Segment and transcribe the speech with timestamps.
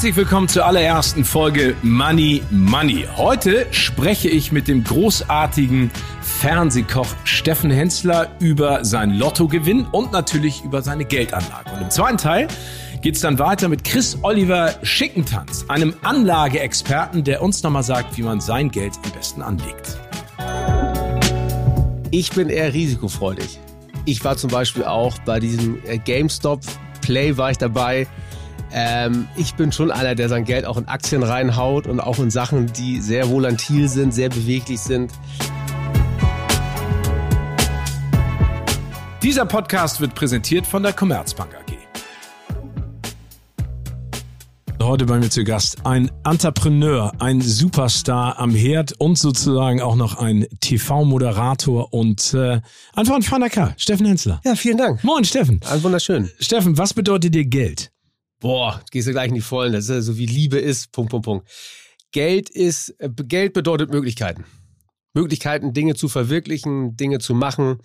[0.00, 3.06] Herzlich willkommen zur allerersten Folge Money Money.
[3.18, 5.90] Heute spreche ich mit dem großartigen
[6.22, 11.72] Fernsehkoch Steffen Hensler über sein Lottogewinn und natürlich über seine Geldanlage.
[11.74, 12.48] Und im zweiten Teil
[13.02, 18.22] geht es dann weiter mit Chris Oliver Schickentanz, einem Anlageexperten, der uns nochmal sagt, wie
[18.22, 19.98] man sein Geld am besten anlegt.
[22.10, 23.60] Ich bin eher risikofreudig.
[24.06, 26.62] Ich war zum Beispiel auch bei diesem äh, GameStop
[27.02, 28.06] Play war ich dabei
[28.72, 32.30] ähm, ich bin schon einer, der sein Geld auch in Aktien reinhaut und auch in
[32.30, 35.12] Sachen, die sehr volatil sind, sehr beweglich sind.
[39.22, 41.70] Dieser Podcast wird präsentiert von der Commerzbank AG.
[44.82, 50.16] Heute bei mir zu Gast ein Entrepreneur, ein Superstar am Herd und sozusagen auch noch
[50.18, 52.60] ein TV-Moderator und äh,
[52.94, 54.40] einfach ein feiner Kerl, Steffen Hensler.
[54.42, 55.04] Ja, vielen Dank.
[55.04, 55.60] Moin, Steffen.
[55.70, 56.30] Ein wunderschön.
[56.40, 57.92] Steffen, was bedeutet dir Geld?
[58.40, 61.10] Boah, gehst du gleich in die Vollen, das ist ja so wie Liebe ist, Punkt,
[61.10, 61.48] Punkt, Punkt.
[62.12, 64.44] Geld ist, äh, Geld bedeutet Möglichkeiten.
[65.14, 67.78] Möglichkeiten, Dinge zu verwirklichen, Dinge zu machen.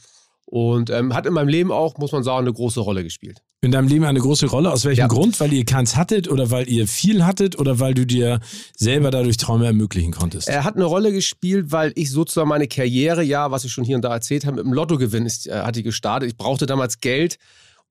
[0.47, 3.41] Und ähm, hat in meinem Leben auch, muss man sagen, eine große Rolle gespielt.
[3.61, 4.71] In deinem Leben eine große Rolle?
[4.71, 5.07] Aus welchem ja.
[5.07, 5.39] Grund?
[5.39, 8.39] Weil ihr keins hattet oder weil ihr viel hattet oder weil du dir
[8.77, 10.47] selber dadurch Träume ermöglichen konntest?
[10.47, 13.95] Er hat eine Rolle gespielt, weil ich sozusagen meine Karriere, ja, was ich schon hier
[13.95, 16.29] und da erzählt habe, mit dem Lottogewinn ist, äh, hat die gestartet.
[16.29, 17.39] Ich brauchte damals Geld,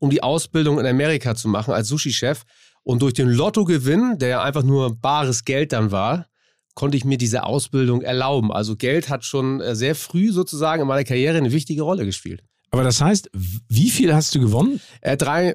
[0.05, 2.43] um die Ausbildung in Amerika zu machen als Sushi-Chef.
[2.83, 6.27] Und durch den Lottogewinn, der ja einfach nur bares Geld dann war,
[6.75, 8.53] konnte ich mir diese Ausbildung erlauben.
[8.53, 12.45] Also Geld hat schon äh, sehr früh sozusagen in meiner Karriere eine wichtige Rolle gespielt.
[12.71, 14.81] Aber das heißt, wie viel hast du gewonnen?
[15.01, 15.55] Äh, drei,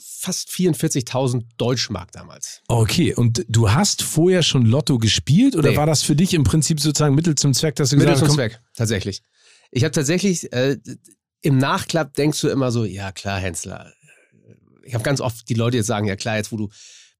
[0.00, 2.60] fast 44.000 Deutschmark damals.
[2.66, 5.76] Okay, und du hast vorher schon Lotto gespielt oder nee.
[5.76, 8.36] war das für dich im Prinzip sozusagen Mittel zum Zweck, dass du Mittel gesagt hast?
[8.36, 9.22] Mittel zum Zweck, tatsächlich.
[9.70, 10.76] Ich habe tatsächlich, äh,
[11.44, 13.92] im Nachklapp denkst du immer so, ja klar, Hensler.
[14.82, 16.70] Ich habe ganz oft die Leute jetzt sagen, ja klar, jetzt wo du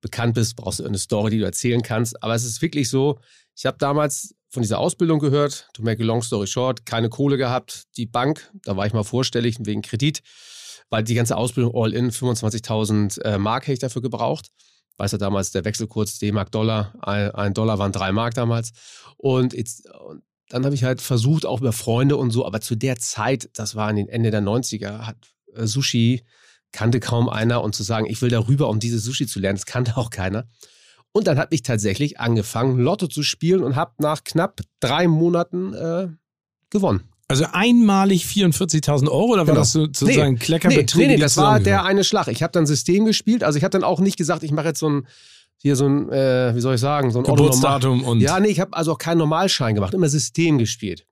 [0.00, 2.22] bekannt bist, brauchst du eine Story, die du erzählen kannst.
[2.22, 3.18] Aber es ist wirklich so,
[3.54, 7.36] ich habe damals von dieser Ausbildung gehört, to make a long story short, keine Kohle
[7.36, 7.84] gehabt.
[7.98, 10.22] Die Bank, da war ich mal vorstellig wegen Kredit,
[10.88, 14.48] weil die ganze Ausbildung all in 25.000 äh, Mark hätte ich dafür gebraucht.
[14.96, 18.72] Weißt du, damals der Wechselkurs D-Mark-Dollar, ein, ein, Dollar waren drei Mark damals.
[19.18, 22.74] Und, jetzt, und dann habe ich halt versucht, auch über Freunde und so, aber zu
[22.74, 25.16] der Zeit, das war in den Ende der 90er, hat
[25.54, 26.22] äh, Sushi
[26.72, 29.66] kannte kaum einer und zu sagen, ich will darüber, um diese Sushi zu lernen, das
[29.66, 30.46] kannte auch keiner.
[31.12, 35.72] Und dann habe ich tatsächlich angefangen, Lotto zu spielen und habe nach knapp drei Monaten
[35.72, 36.08] äh,
[36.70, 37.04] gewonnen.
[37.28, 39.60] Also einmalig 44.000 Euro oder war genau.
[39.60, 41.00] das sozusagen nee, Kleckerbetrug?
[41.00, 42.28] Nee, nee, nee das war der eine Schlag.
[42.28, 43.44] Ich habe dann System gespielt.
[43.44, 45.06] Also ich habe dann auch nicht gesagt, ich mache jetzt so ein
[45.56, 48.20] hier so ein, äh, wie soll ich sagen, so ein Geburtsdatum und.
[48.20, 51.06] Ja, nee, ich habe also auch keinen Normalschein gemacht, immer System gespielt.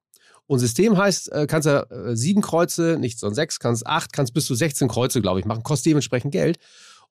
[0.46, 4.12] Und System heißt, äh, kannst ja äh, sieben Kreuze, nicht so ein sechs, kannst acht,
[4.12, 6.58] kannst bis zu 16 Kreuze, glaube ich, machen, kostet dementsprechend Geld.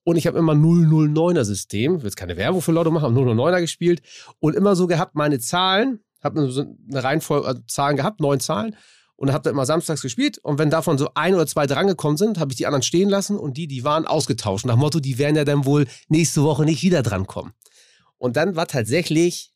[0.04, 3.62] Und ich habe immer 009er System, will jetzt keine Werbung für Leute machen, habe 009er
[3.62, 4.02] gespielt
[4.40, 8.76] und immer so gehabt, meine Zahlen, habe eine Reihenfolge, also Zahlen gehabt, neun Zahlen
[9.22, 10.40] und habe da immer samstags gespielt.
[10.40, 13.38] Und wenn davon so ein oder zwei drangekommen sind, habe ich die anderen stehen lassen
[13.38, 14.66] und die, die waren ausgetauscht.
[14.66, 17.54] Nach Motto, die werden ja dann wohl nächste Woche nicht wieder drankommen.
[18.18, 19.54] Und dann war tatsächlich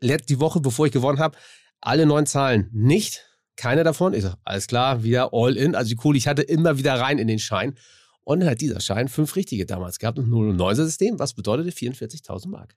[0.00, 1.36] die Woche, bevor ich gewonnen habe,
[1.80, 3.26] alle neun Zahlen nicht.
[3.56, 4.14] Keine davon.
[4.14, 5.74] Ich sage, alles klar, wieder all in.
[5.74, 7.76] Also die Kohle, ich hatte immer wieder rein in den Schein.
[8.22, 11.34] Und dann hat dieser Schein fünf richtige damals gehabt und nur ein 0 System, was
[11.34, 12.76] bedeutete 44.000 Mark.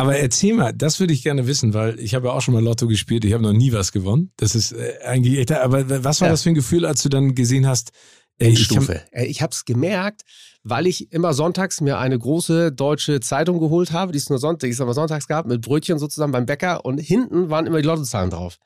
[0.00, 2.62] Aber erzähl mal, das würde ich gerne wissen, weil ich habe ja auch schon mal
[2.62, 4.32] Lotto gespielt, ich habe noch nie was gewonnen.
[4.36, 6.32] Das ist äh, eigentlich echt, aber was war ja.
[6.32, 7.90] das für ein Gefühl, als du dann gesehen hast,
[8.38, 9.02] Endstufe.
[9.12, 10.22] Ich, ich habe es gemerkt,
[10.62, 14.68] weil ich immer sonntags mir eine große deutsche Zeitung geholt habe, die es nur Sonntag,
[14.68, 17.86] die es aber sonntags gab, mit Brötchen sozusagen beim Bäcker und hinten waren immer die
[17.86, 18.58] Lottozahlen drauf.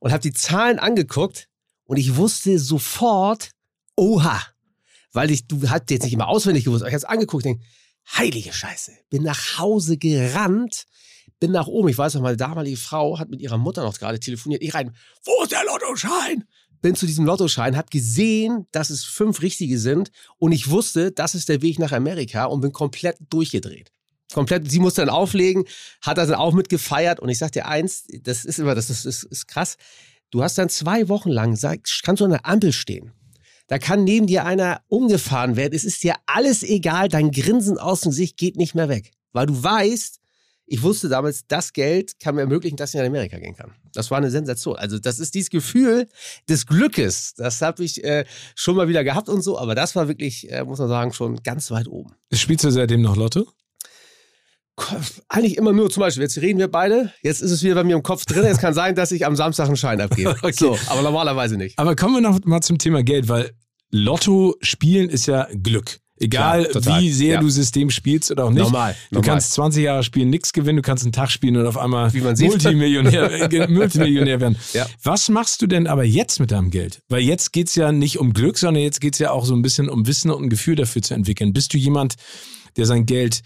[0.00, 1.48] Und habe die Zahlen angeguckt
[1.84, 3.50] und ich wusste sofort,
[3.96, 4.40] oha,
[5.12, 7.52] weil ich, du hast jetzt nicht immer auswendig gewusst, aber ich habe es angeguckt und
[7.52, 7.64] denke,
[8.16, 10.84] heilige Scheiße, bin nach Hause gerannt,
[11.40, 11.88] bin nach oben.
[11.88, 14.62] Ich weiß noch, meine damalige Frau hat mit ihrer Mutter noch gerade telefoniert.
[14.62, 14.94] Ich rein,
[15.24, 16.44] wo ist der Lottoschein?
[16.80, 21.34] bin zu diesem Lottoschein, habe gesehen, dass es fünf richtige sind und ich wusste, das
[21.34, 23.92] ist der Weg nach Amerika und bin komplett durchgedreht.
[24.32, 25.64] Komplett, sie musste dann auflegen,
[26.02, 29.06] hat das dann auch mitgefeiert und ich sag dir eins, das ist immer, das ist,
[29.06, 29.76] ist, ist krass.
[30.30, 33.12] Du hast dann zwei Wochen lang, sag, kannst du an der Ampel stehen.
[33.68, 35.74] Da kann neben dir einer umgefahren werden.
[35.74, 37.08] Es ist dir alles egal.
[37.08, 39.12] Dein Grinsen aus dem Gesicht geht nicht mehr weg.
[39.32, 40.18] Weil du weißt,
[40.70, 43.72] ich wusste damals, das Geld kann mir ermöglichen, dass ich in Amerika gehen kann.
[43.92, 44.76] Das war eine Sensation.
[44.76, 46.06] Also das ist dieses Gefühl
[46.48, 47.34] des Glückes.
[47.36, 48.24] Das habe ich äh,
[48.54, 51.42] schon mal wieder gehabt und so, aber das war wirklich, äh, muss man sagen, schon
[51.42, 52.14] ganz weit oben.
[52.32, 53.48] Spielst du seitdem noch Lotto?
[55.28, 57.96] Eigentlich immer nur, zum Beispiel, jetzt reden wir beide, jetzt ist es wieder bei mir
[57.96, 60.30] im Kopf drin, es kann sein, dass ich am Samstag einen Schein abgebe.
[60.42, 60.52] okay.
[60.52, 61.78] So, aber normalerweise nicht.
[61.78, 63.52] Aber kommen wir noch mal zum Thema Geld, weil
[63.90, 65.98] Lotto spielen ist ja Glück.
[66.20, 67.40] Egal Klar, wie sehr ja.
[67.40, 68.62] du System spielst oder auch nicht.
[68.62, 68.96] Normal.
[69.10, 69.30] Du normal.
[69.30, 73.52] kannst 20 Jahre spielen, nichts gewinnen, du kannst einen Tag spielen und auf einmal Multimillionär,
[73.52, 74.56] äh, Multimillionär werden.
[74.72, 74.86] Ja.
[75.02, 77.02] Was machst du denn aber jetzt mit deinem Geld?
[77.08, 79.54] Weil jetzt geht es ja nicht um Glück, sondern jetzt geht es ja auch so
[79.54, 81.52] ein bisschen um Wissen und ein Gefühl dafür zu entwickeln.
[81.52, 82.16] Bist du jemand,
[82.76, 83.42] der sein Geld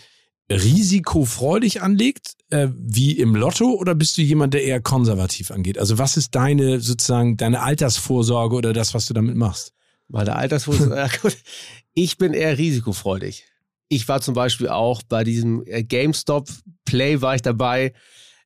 [0.53, 5.79] risikofreudig anlegt, äh, wie im Lotto, oder bist du jemand, der eher konservativ angeht?
[5.79, 9.73] Also was ist deine sozusagen deine Altersvorsorge oder das, was du damit machst?
[10.09, 11.11] Meine Altersvorsorge,
[11.95, 13.45] ich bin eher risikofreudig.
[13.89, 16.49] Ich war zum Beispiel auch bei diesem äh, GameStop
[16.85, 17.93] Play war ich dabei.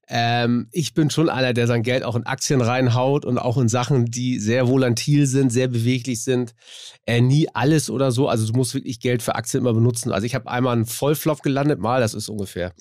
[0.08, 3.69] Ähm, ich bin schon einer, der sein Geld auch in Aktien reinhaut und auch in
[3.69, 6.55] Sachen, die sehr volatil sind, sehr beweglich sind.
[7.06, 8.29] Äh, nie alles oder so.
[8.29, 10.12] Also du musst wirklich Geld für Aktien immer benutzen.
[10.12, 12.73] Also ich habe einmal einen Vollflop gelandet, mal, das ist ungefähr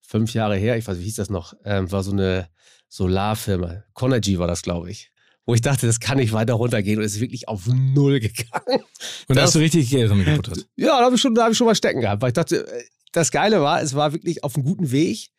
[0.00, 0.76] fünf Jahre her.
[0.76, 1.54] Ich weiß, wie hieß das noch?
[1.64, 2.48] Ähm, war so eine
[2.88, 3.84] Solarfirma.
[3.94, 5.10] Conergy war das, glaube ich
[5.50, 8.84] wo ich dachte, das kann nicht weiter runtergehen und es ist wirklich auf Null gegangen.
[9.26, 10.68] Und da hast du richtig Geld drin gebuttert?
[10.76, 12.84] Ja, da habe ich, schon, hab ich schon mal stecken gehabt, weil ich dachte, äh,
[13.10, 15.30] das Geile war, es war wirklich auf einem guten Weg.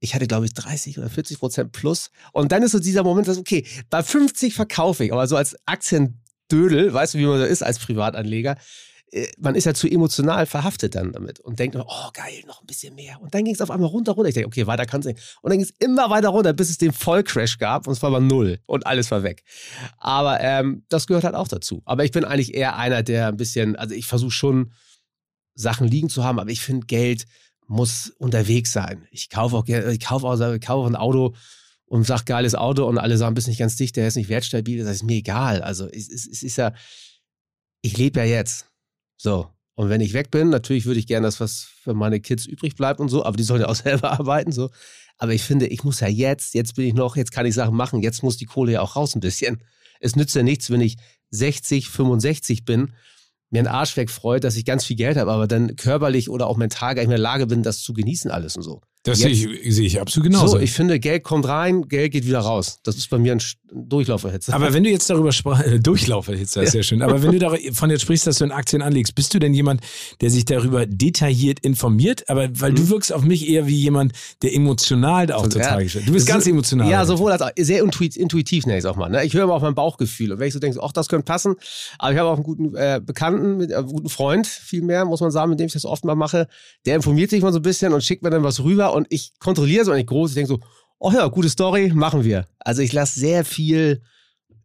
[0.00, 2.10] Ich hatte, glaube ich, 30 oder 40 Prozent plus.
[2.32, 5.56] Und dann ist so dieser Moment, dass, okay, bei 50 verkaufe ich, aber so als
[5.66, 8.56] Aktiendödel, weißt du, wie man so ist als Privatanleger,
[9.10, 12.66] äh, man ist ja zu emotional verhaftet dann damit und denkt, oh geil, noch ein
[12.66, 13.20] bisschen mehr.
[13.20, 14.28] Und dann ging es auf einmal runter, runter.
[14.28, 15.38] Ich denke, okay, weiter kann es nicht.
[15.42, 18.10] Und dann ging es immer weiter runter, bis es den Vollcrash gab und es war
[18.10, 19.44] mal null und alles war weg.
[19.98, 21.82] Aber ähm, das gehört halt auch dazu.
[21.84, 24.72] Aber ich bin eigentlich eher einer, der ein bisschen, also ich versuche schon
[25.54, 27.24] Sachen liegen zu haben, aber ich finde, Geld
[27.68, 29.06] muss unterwegs sein.
[29.10, 31.34] Ich kaufe auch, ich kaufe auch, ich kaufe auch ein Auto
[31.86, 34.82] und sage, geiles Auto und alle sagen, bist nicht ganz dicht, der ist nicht wertstabil.
[34.84, 35.62] Das ist mir egal.
[35.62, 36.72] Also es, es, es ist ja,
[37.82, 38.66] ich lebe ja jetzt.
[39.16, 39.48] So.
[39.74, 42.74] Und wenn ich weg bin, natürlich würde ich gerne, dass was für meine Kids übrig
[42.74, 44.70] bleibt und so, aber die sollen ja auch selber arbeiten, so.
[45.18, 47.76] Aber ich finde, ich muss ja jetzt, jetzt bin ich noch, jetzt kann ich Sachen
[47.76, 49.62] machen, jetzt muss die Kohle ja auch raus ein bisschen.
[50.00, 50.96] Es nützt ja nichts, wenn ich
[51.30, 52.92] 60, 65 bin,
[53.50, 56.56] mir einen Arsch wegfreut, dass ich ganz viel Geld habe, aber dann körperlich oder auch
[56.56, 58.80] mental gar nicht mehr in der Lage bin, das zu genießen alles und so.
[59.04, 60.48] Das sehe ich, sehe ich absolut genauso.
[60.48, 62.80] So, ich finde, Geld kommt rein, Geld geht wieder raus.
[62.82, 63.40] Das ist bei mir ein
[63.72, 64.54] Durchlauferhitzer.
[64.54, 66.72] Aber wenn du jetzt darüber sprachst, äh, Durchlauferhitzer ist ja.
[66.72, 67.02] sehr schön.
[67.02, 69.82] Aber wenn du davon jetzt sprichst, dass du in Aktien anlegst, bist du denn jemand,
[70.20, 72.28] der sich darüber detailliert informiert?
[72.28, 72.76] Aber weil mhm.
[72.76, 74.12] du wirkst auf mich eher wie jemand,
[74.42, 76.90] der emotional da auch also, total ja, Du bist ganz so, emotional.
[76.90, 77.50] Ja, sowohl als auch.
[77.56, 79.08] Sehr intuitiv, nenne ich es auch mal.
[79.08, 79.24] Ne?
[79.24, 80.32] Ich höre immer auf mein Bauchgefühl.
[80.32, 81.54] Und wenn ich so denke, ach, das könnte passen.
[81.98, 85.20] Aber ich habe auch einen guten äh, Bekannten, mit, äh, einen guten Freund, vielmehr, muss
[85.20, 86.48] man sagen, mit dem ich das oft mal mache.
[86.84, 89.32] Der informiert sich mal so ein bisschen und schickt mir dann was rüber und ich
[89.38, 90.30] kontrolliere es auch nicht groß.
[90.30, 90.60] Ich denke so,
[90.98, 92.46] oh ja, gute Story, machen wir.
[92.58, 94.02] Also ich lasse sehr viel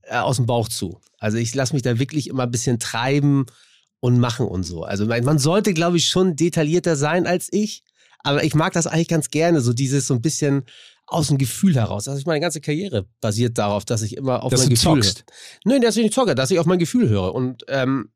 [0.03, 0.99] äh, aus dem Bauch zu.
[1.19, 3.45] Also ich lasse mich da wirklich immer ein bisschen treiben
[3.99, 4.83] und machen und so.
[4.83, 7.83] Also man sollte, glaube ich, schon detaillierter sein als ich.
[8.19, 10.63] Aber ich mag das eigentlich ganz gerne, so dieses so ein bisschen
[11.07, 12.07] aus dem Gefühl heraus.
[12.07, 15.19] Also ich meine ganze Karriere basiert darauf, dass ich immer auf dass mein Gefühl zockst.
[15.19, 15.73] höre.
[15.73, 17.33] Nein, dass ich nicht zocke, dass ich auf mein Gefühl höre.
[17.33, 18.09] Und ähm,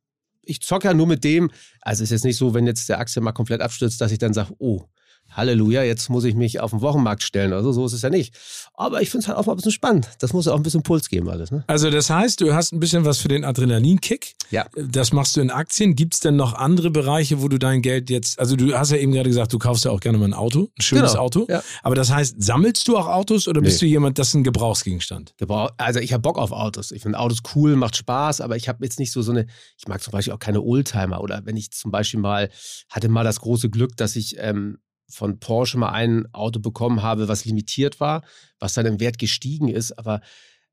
[0.43, 1.51] ich zocke ja nur mit dem,
[1.81, 4.19] also es ist jetzt nicht so, wenn jetzt der Aktie mal komplett abstürzt, dass ich
[4.19, 4.85] dann sage, oh,
[5.31, 7.53] Halleluja, jetzt muss ich mich auf den Wochenmarkt stellen.
[7.53, 8.35] Also so ist es ja nicht.
[8.73, 10.09] Aber ich finde es halt auch mal ein bisschen spannend.
[10.19, 11.51] Das muss ja auch ein bisschen Puls geben alles.
[11.51, 11.63] Ne?
[11.67, 14.35] Also das heißt, du hast ein bisschen was für den Adrenalinkick.
[14.49, 14.65] Ja.
[14.75, 15.95] Das machst du in Aktien.
[15.95, 18.97] Gibt es denn noch andere Bereiche, wo du dein Geld jetzt, also du hast ja
[18.97, 21.23] eben gerade gesagt, du kaufst ja auch gerne mal ein Auto, ein schönes genau.
[21.23, 21.45] Auto.
[21.49, 21.61] Ja.
[21.83, 23.87] Aber das heißt, sammelst du auch Autos oder bist nee.
[23.87, 25.35] du jemand, das ist ein Gebrauchsgegenstand?
[25.37, 26.91] Gebrauch, also ich habe Bock auf Autos.
[26.91, 29.45] Ich finde Autos cool, macht Spaß, aber ich habe jetzt nicht so so eine,
[29.77, 32.49] ich mag zum Beispiel auch keine Oldtimer oder wenn ich zum Beispiel mal,
[32.89, 37.27] hatte mal das große Glück, dass ich ähm, von Porsche mal ein Auto bekommen habe,
[37.27, 38.23] was limitiert war,
[38.59, 40.21] was dann im Wert gestiegen ist, aber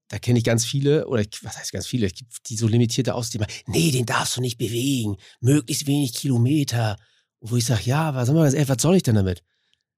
[0.08, 2.10] da kenne ich ganz viele, oder was heißt ganz viele,
[2.46, 6.96] die so limitierte mal, nee, den darfst du nicht bewegen, möglichst wenig Kilometer.
[7.40, 9.42] wo ich sage, ja, aber sag mal, was soll ich denn damit?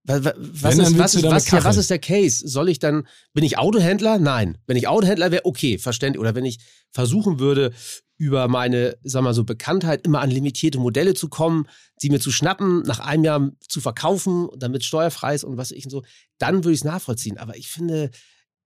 [0.07, 2.47] Was, was, ist, was, was, ja, was ist der Case?
[2.47, 4.19] Soll ich dann, bin ich Autohändler?
[4.19, 4.57] Nein.
[4.67, 6.21] Wenn ich Autohändler wäre, okay, verständlich.
[6.21, 6.59] Oder wenn ich
[6.93, 7.73] versuchen würde,
[8.19, 11.67] über meine, sag mal so, Bekanntheit immer an limitierte Modelle zu kommen,
[11.99, 15.85] sie mir zu schnappen, nach einem Jahr zu verkaufen, damit steuerfrei ist und was ich
[15.85, 16.03] und so,
[16.39, 17.37] dann würde ich es nachvollziehen.
[17.37, 18.11] Aber ich finde,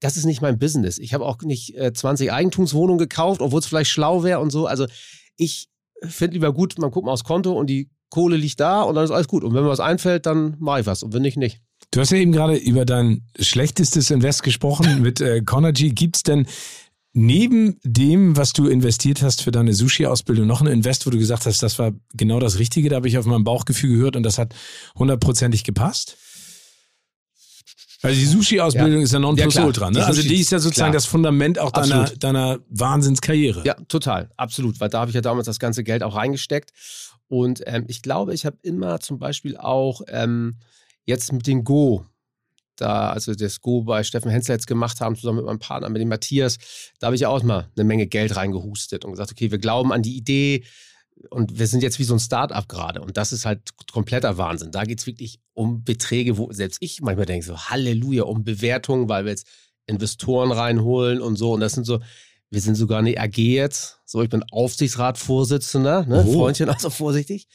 [0.01, 0.99] das ist nicht mein Business.
[0.99, 4.67] Ich habe auch nicht äh, 20 Eigentumswohnungen gekauft, obwohl es vielleicht schlau wäre und so.
[4.67, 4.87] Also
[5.37, 5.69] ich
[6.03, 9.05] finde lieber gut, man guckt mal aufs Konto und die Kohle liegt da und dann
[9.05, 9.45] ist alles gut.
[9.45, 11.61] Und wenn mir was einfällt, dann mache ich was und wenn nicht, nicht.
[11.93, 15.91] Du hast ja eben gerade über dein schlechtestes Invest gesprochen mit äh, Conergy.
[15.91, 16.47] Gibt es denn
[17.13, 21.47] neben dem, was du investiert hast für deine Sushi-Ausbildung, noch ein Invest, wo du gesagt
[21.47, 22.89] hast, das war genau das Richtige?
[22.89, 24.55] Da habe ich auf mein Bauchgefühl gehört und das hat
[24.97, 26.17] hundertprozentig gepasst?
[28.03, 29.05] Also die Sushi-Ausbildung ja.
[29.05, 29.99] ist ja Nonplusultra, ne?
[29.99, 30.97] Die also die ist ja sozusagen klar.
[30.97, 33.63] das Fundament auch deiner, deiner Wahnsinnskarriere.
[33.67, 36.71] Ja, total, absolut, weil da habe ich ja damals das ganze Geld auch reingesteckt.
[37.29, 40.57] Und ähm, ich glaube, ich habe immer zum Beispiel auch ähm,
[41.05, 42.07] jetzt mit dem Go,
[42.77, 46.01] da, also das Go bei Steffen Hensler jetzt gemacht haben, zusammen mit meinem Partner, mit
[46.01, 46.57] dem Matthias,
[46.99, 49.93] da habe ich ja auch mal eine Menge Geld reingehustet und gesagt, okay, wir glauben
[49.93, 50.65] an die Idee,
[51.29, 53.61] und wir sind jetzt wie so ein Start-up gerade und das ist halt
[53.93, 54.71] kompletter Wahnsinn.
[54.71, 59.09] Da geht es wirklich um Beträge, wo selbst ich manchmal denke, so Halleluja, um Bewertungen,
[59.09, 59.47] weil wir jetzt
[59.87, 61.53] Investoren reinholen und so.
[61.53, 62.01] Und das sind so,
[62.51, 63.99] wir sind sogar eine AG jetzt.
[64.07, 66.25] So, ich bin Aufsichtsratsvorsitzender, ne?
[66.27, 66.33] Oh.
[66.33, 67.47] Freundchen, also vorsichtig.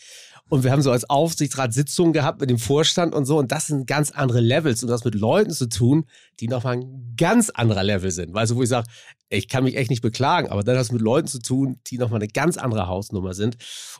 [0.49, 3.39] Und wir haben so als Aufsichtsrat Sitzungen gehabt mit dem Vorstand und so.
[3.39, 4.83] Und das sind ganz andere Levels.
[4.83, 6.05] Und das mit Leuten zu tun,
[6.39, 8.33] die nochmal ein ganz anderer Level sind.
[8.33, 8.87] Weißt du, wo ich sage,
[9.29, 11.97] ich kann mich echt nicht beklagen, aber dann hast du mit Leuten zu tun, die
[11.97, 13.57] nochmal eine ganz andere Hausnummer sind.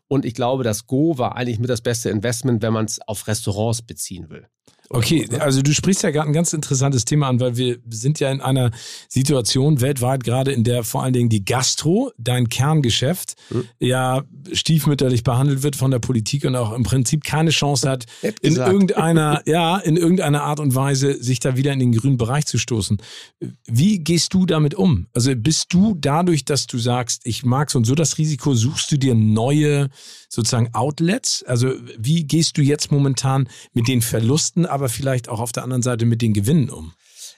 [0.07, 3.27] Und ich glaube, das Go war eigentlich mit das beste Investment, wenn man es auf
[3.27, 4.47] Restaurants beziehen will.
[4.89, 8.31] Okay, also du sprichst ja gerade ein ganz interessantes Thema an, weil wir sind ja
[8.31, 8.71] in einer
[9.09, 13.65] Situation weltweit gerade, in der vor allen Dingen die Gastro, dein Kerngeschäft, hm.
[13.79, 18.05] ja stiefmütterlich behandelt wird von der Politik und auch im Prinzip keine Chance hat,
[18.41, 22.45] in irgendeiner, ja, in irgendeiner Art und Weise sich da wieder in den grünen Bereich
[22.45, 22.97] zu stoßen.
[23.65, 25.07] Wie gehst du damit um?
[25.13, 28.91] Also bist du dadurch, dass du sagst, ich mag so und so das Risiko, suchst
[28.91, 29.89] du dir neue
[30.29, 31.43] sozusagen Outlets?
[31.43, 35.82] Also wie gehst du jetzt momentan mit den Verlusten, aber vielleicht auch auf der anderen
[35.82, 36.94] Seite mit den Gewinnen um?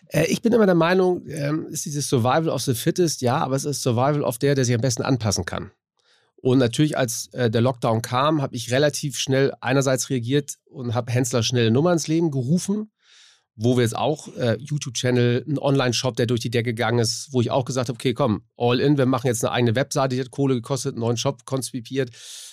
[0.10, 3.56] Äh, ich bin immer der Meinung, ähm, ist dieses Survival of the Fittest, ja, aber
[3.56, 5.72] es ist Survival of der, der sich am besten anpassen kann.
[6.42, 11.12] Und natürlich, als äh, der Lockdown kam, habe ich relativ schnell einerseits reagiert und habe
[11.12, 12.92] Hensler schnelle Nummer ins Leben gerufen,
[13.56, 17.42] wo wir jetzt auch äh, YouTube-Channel, einen Online-Shop, der durch die Decke gegangen ist, wo
[17.42, 20.22] ich auch gesagt habe, okay, komm, all in, wir machen jetzt eine eigene Webseite, die
[20.22, 22.12] hat Kohle gekostet, einen neuen Shop konzipiert,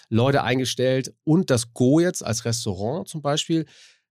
[0.09, 3.67] Leute eingestellt und das Go jetzt als Restaurant zum Beispiel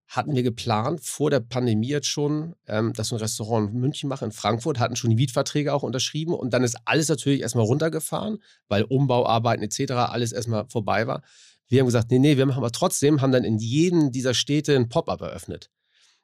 [0.07, 4.10] hatten wir geplant, vor der Pandemie jetzt schon, ähm, dass wir ein Restaurant in München
[4.10, 7.65] machen, in Frankfurt, hatten schon die Mietverträge auch unterschrieben und dann ist alles natürlich erstmal
[7.65, 9.93] runtergefahren, weil Umbauarbeiten etc.
[9.93, 11.24] alles erstmal vorbei war.
[11.67, 14.75] Wir haben gesagt, nee, nee, wir machen aber trotzdem, haben dann in jedem dieser Städte
[14.75, 15.72] ein Pop-up eröffnet.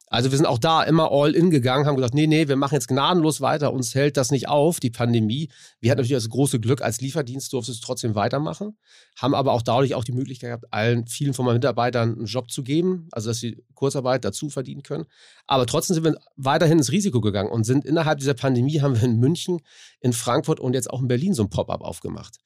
[0.09, 2.73] Also wir sind auch da immer all in gegangen, haben gesagt, nee, nee, wir machen
[2.73, 5.49] jetzt gnadenlos weiter, uns hält das nicht auf, die Pandemie.
[5.79, 8.75] Wir hatten natürlich das große Glück, als Lieferdienst durfte es trotzdem weitermachen,
[9.17, 12.49] haben aber auch dadurch auch die Möglichkeit gehabt, allen, vielen von meinen Mitarbeitern einen Job
[12.49, 15.05] zu geben, also dass sie Kurzarbeit dazu verdienen können.
[15.45, 19.03] Aber trotzdem sind wir weiterhin ins Risiko gegangen und sind innerhalb dieser Pandemie, haben wir
[19.03, 19.59] in München,
[20.01, 22.37] in Frankfurt und jetzt auch in Berlin so ein Pop-up aufgemacht.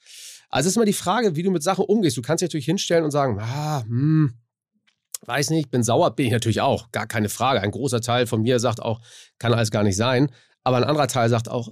[0.49, 2.15] Also ist immer die Frage, wie du mit Sachen umgehst.
[2.15, 4.33] Du kannst dich natürlich hinstellen und sagen, ah, hm,
[5.25, 7.61] weiß nicht, bin sauer, bin ich natürlich auch, gar keine Frage.
[7.61, 8.99] Ein großer Teil von mir sagt auch,
[9.39, 10.29] kann alles gar nicht sein.
[10.63, 11.69] Aber ein anderer Teil sagt auch,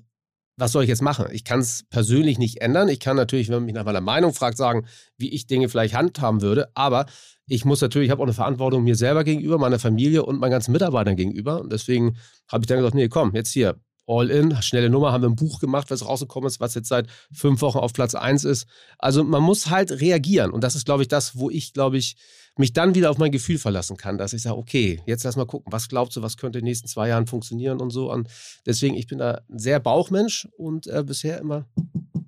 [0.57, 1.25] was soll ich jetzt machen?
[1.31, 2.89] Ich kann es persönlich nicht ändern.
[2.89, 4.85] Ich kann natürlich, wenn man mich nach meiner Meinung fragt, sagen,
[5.17, 6.69] wie ich Dinge vielleicht handhaben würde.
[6.75, 7.05] Aber
[7.47, 10.51] ich muss natürlich, ich habe auch eine Verantwortung mir selber gegenüber, meiner Familie und meinen
[10.51, 11.61] ganzen Mitarbeitern gegenüber.
[11.61, 12.17] Und deswegen
[12.47, 15.35] habe ich dann gesagt, nee, komm, jetzt hier, all in, schnelle Nummer, haben wir ein
[15.35, 18.67] Buch gemacht, was rausgekommen ist, was jetzt seit fünf Wochen auf Platz eins ist.
[18.97, 20.51] Also man muss halt reagieren.
[20.51, 22.17] Und das ist, glaube ich, das, wo ich, glaube ich,
[22.57, 25.45] mich dann wieder auf mein Gefühl verlassen kann, dass ich sage, okay, jetzt lass mal
[25.45, 28.11] gucken, was glaubst du, was könnte in den nächsten zwei Jahren funktionieren und so.
[28.11, 28.27] Und
[28.65, 31.65] deswegen, ich bin da ein sehr Bauchmensch und äh, bisher immer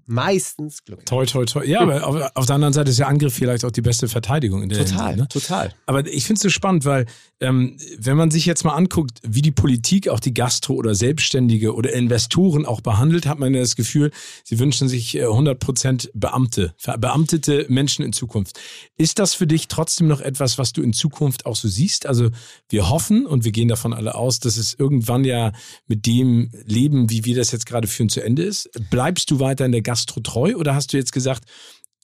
[0.06, 1.06] meistens glücklich.
[1.06, 1.66] Toi, toi, toi.
[1.66, 4.64] Ja, aber auf, auf, der anderen Seite ist der Angriff vielleicht auch die beste Verteidigung
[4.64, 5.28] in der Total, Hinsicht, ne?
[5.28, 5.74] total.
[5.86, 7.06] Aber ich finde es so spannend, weil
[7.40, 11.76] ähm, wenn man sich jetzt mal anguckt, wie die Politik auch die Gastro oder Selbstständige
[11.76, 14.12] oder Investoren auch behandelt, hat man ja das Gefühl,
[14.44, 18.60] sie wünschen sich 100 äh, Prozent Beamte, beamtete Menschen in Zukunft.
[18.98, 22.06] Ist das für dich trotzdem noch etwas, was du in Zukunft auch so siehst?
[22.06, 22.30] Also
[22.70, 25.52] wir hoffen und wir gehen davon alle aus, dass es irgendwann ja
[25.88, 28.70] mit dem Leben, wie wir das jetzt gerade führen, zu Ende ist.
[28.90, 31.46] Bleibst du weiter in der Gastro treu oder hast du jetzt gesagt,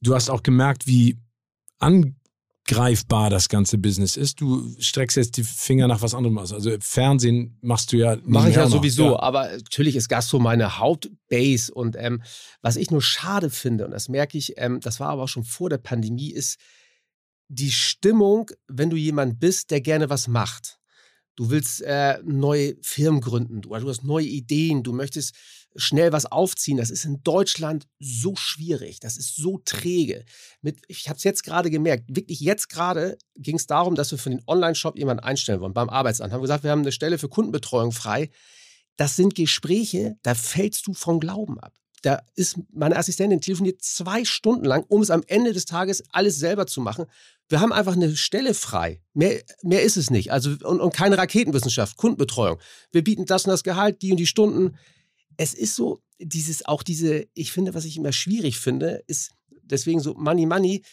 [0.02, 1.18] du hast auch gemerkt, wie
[1.80, 4.42] angreifbar das ganze Business ist?
[4.42, 6.54] Du streckst jetzt die Finger nach was anderem aus.
[6.54, 8.18] Also Fernsehen machst du ja.
[8.24, 9.20] Mache ich ja sowieso, ja.
[9.20, 12.22] aber natürlich ist Gastro meine Hauptbase und ähm,
[12.62, 15.44] was ich nur schade finde, und das merke ich, ähm, das war aber auch schon
[15.44, 16.60] vor der Pandemie, ist,
[17.50, 20.80] die Stimmung, wenn du jemand bist, der gerne was macht.
[21.36, 25.36] Du willst äh, neue Firmen gründen oder du hast neue Ideen, du möchtest
[25.76, 26.78] schnell was aufziehen.
[26.78, 30.26] Das ist in Deutschland so schwierig, das ist so träge.
[30.62, 34.18] Mit, ich habe es jetzt gerade gemerkt, wirklich jetzt gerade ging es darum, dass wir
[34.18, 36.34] für den Online-Shop jemanden einstellen wollen beim Arbeitsamt.
[36.34, 38.30] Haben gesagt, wir haben eine Stelle für Kundenbetreuung frei.
[38.98, 44.24] Das sind Gespräche, da fällst du vom Glauben ab da ist meine Assistentin telefoniert zwei
[44.26, 47.06] Stunden lang, um es am Ende des Tages alles selber zu machen.
[47.48, 49.02] Wir haben einfach eine Stelle frei.
[49.14, 50.32] Mehr, mehr ist es nicht.
[50.32, 52.60] Also, und, und keine Raketenwissenschaft, Kundenbetreuung.
[52.92, 54.78] Wir bieten das und das Gehalt, die und die Stunden.
[55.40, 59.32] Es ist so, dieses, auch diese, ich finde, was ich immer schwierig finde, ist
[59.64, 60.84] deswegen so Money, Money.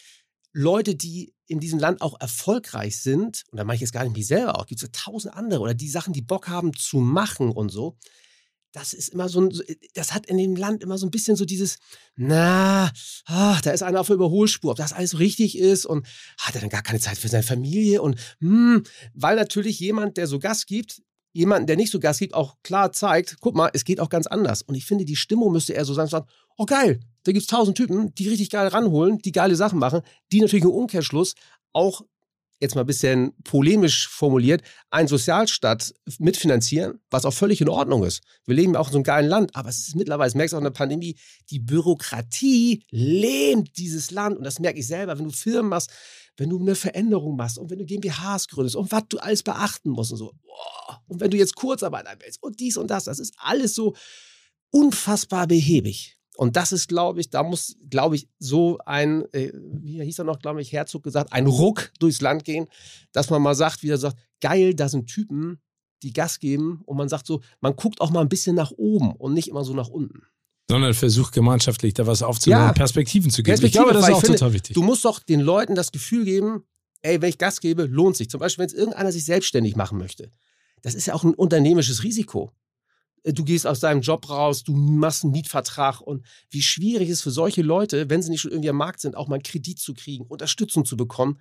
[0.53, 4.15] Leute, die in diesem Land auch erfolgreich sind, und da mache ich jetzt gar nicht
[4.15, 6.99] mich selber auch, gibt es ja tausend andere, oder die Sachen, die Bock haben zu
[6.99, 7.97] machen und so,
[8.71, 9.51] das ist immer so ein,
[9.93, 11.77] das hat in dem Land immer so ein bisschen so dieses,
[12.15, 12.89] na,
[13.25, 16.61] ach, da ist einer auf der Überholspur, ob das alles richtig ist und hat er
[16.61, 20.65] dann gar keine Zeit für seine Familie und, hm, weil natürlich jemand, der so Gas
[20.65, 21.01] gibt,
[21.37, 24.25] jemanden, der nicht so Gas gibt, auch klar zeigt, guck mal, es geht auch ganz
[24.25, 24.63] anders.
[24.63, 26.25] Und ich finde, die Stimmung müsste eher so sein, sagen,
[26.57, 30.01] oh geil, da gibt es tausend Typen, die richtig geil ranholen, die geile Sachen machen,
[30.31, 31.35] die natürlich im Umkehrschluss
[31.73, 32.01] auch
[32.59, 38.21] jetzt mal ein bisschen polemisch formuliert, einen Sozialstaat mitfinanzieren, was auch völlig in Ordnung ist.
[38.45, 40.57] Wir leben auch in so einem geilen Land, aber es ist mittlerweile, das merkst du
[40.57, 41.15] auch in der Pandemie,
[41.49, 45.91] die Bürokratie lähmt dieses Land und das merke ich selber, wenn du Firmen machst,
[46.37, 49.89] wenn du eine Veränderung machst und wenn du GmbHs gründest und was du alles beachten
[49.89, 50.33] musst und so.
[51.07, 53.95] Und wenn du jetzt Kurzarbeit anmeldest und dies und das, das ist alles so
[54.71, 56.16] unfassbar behäbig.
[56.37, 60.25] Und das ist, glaube ich, da muss, glaube ich, so ein, äh, wie hieß er
[60.25, 62.67] noch, glaube ich, Herzog gesagt, ein Ruck durchs Land gehen,
[63.11, 65.59] dass man mal sagt, wie er sagt, geil, da sind Typen,
[66.03, 69.13] die Gas geben und man sagt so, man guckt auch mal ein bisschen nach oben
[69.13, 70.21] und nicht immer so nach unten.
[70.69, 73.53] Sondern versucht gemeinschaftlich da was aufzunehmen, ja, Perspektiven zu geben.
[73.53, 74.75] Perspektive, ich glaube, das ist auch finde, total wichtig.
[74.75, 76.65] Du musst doch den Leuten das Gefühl geben,
[77.01, 78.29] ey, wenn ich Gas gebe, lohnt sich.
[78.29, 80.31] Zum Beispiel, wenn es irgendeiner sich selbstständig machen möchte.
[80.83, 82.51] Das ist ja auch ein unternehmisches Risiko.
[83.27, 87.21] Äh, du gehst aus deinem Job raus, du machst einen Mietvertrag und wie schwierig es
[87.21, 89.79] für solche Leute, wenn sie nicht schon irgendwie am Markt sind, auch mal einen Kredit
[89.79, 91.39] zu kriegen, Unterstützung zu bekommen.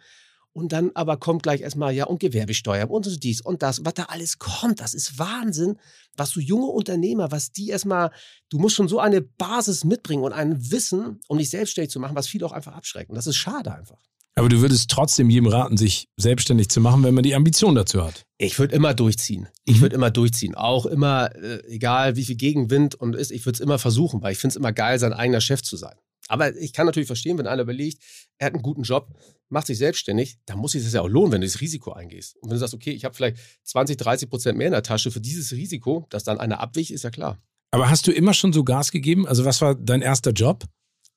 [0.52, 4.04] Und dann aber kommt gleich erstmal, ja, und Gewerbesteuer und dies und das, was da
[4.04, 4.80] alles kommt.
[4.80, 5.78] Das ist Wahnsinn,
[6.16, 8.10] was so junge Unternehmer, was die erstmal,
[8.48, 12.16] du musst schon so eine Basis mitbringen und ein Wissen, um dich selbstständig zu machen,
[12.16, 13.14] was viele auch einfach abschrecken.
[13.14, 13.98] Das ist schade einfach.
[14.38, 18.04] Aber du würdest trotzdem jedem raten, sich selbstständig zu machen, wenn man die Ambition dazu
[18.04, 18.26] hat.
[18.36, 19.48] Ich würde immer durchziehen.
[19.64, 19.80] Ich mhm.
[19.80, 20.54] würde immer durchziehen.
[20.54, 24.32] Auch immer, äh, egal wie viel Gegenwind und ist, ich würde es immer versuchen, weil
[24.32, 25.94] ich finde es immer geil, sein eigener Chef zu sein.
[26.28, 28.02] Aber ich kann natürlich verstehen, wenn einer überlegt,
[28.38, 29.14] er hat einen guten Job,
[29.48, 32.36] macht sich selbstständig, dann muss sich das ja auch lohnen, wenn du das Risiko eingehst.
[32.36, 35.10] Und wenn du sagst, okay, ich habe vielleicht 20, 30 Prozent mehr in der Tasche
[35.10, 37.38] für dieses Risiko, dass dann einer abwich, ist ja klar.
[37.70, 39.26] Aber hast du immer schon so Gas gegeben?
[39.26, 40.64] Also was war dein erster Job?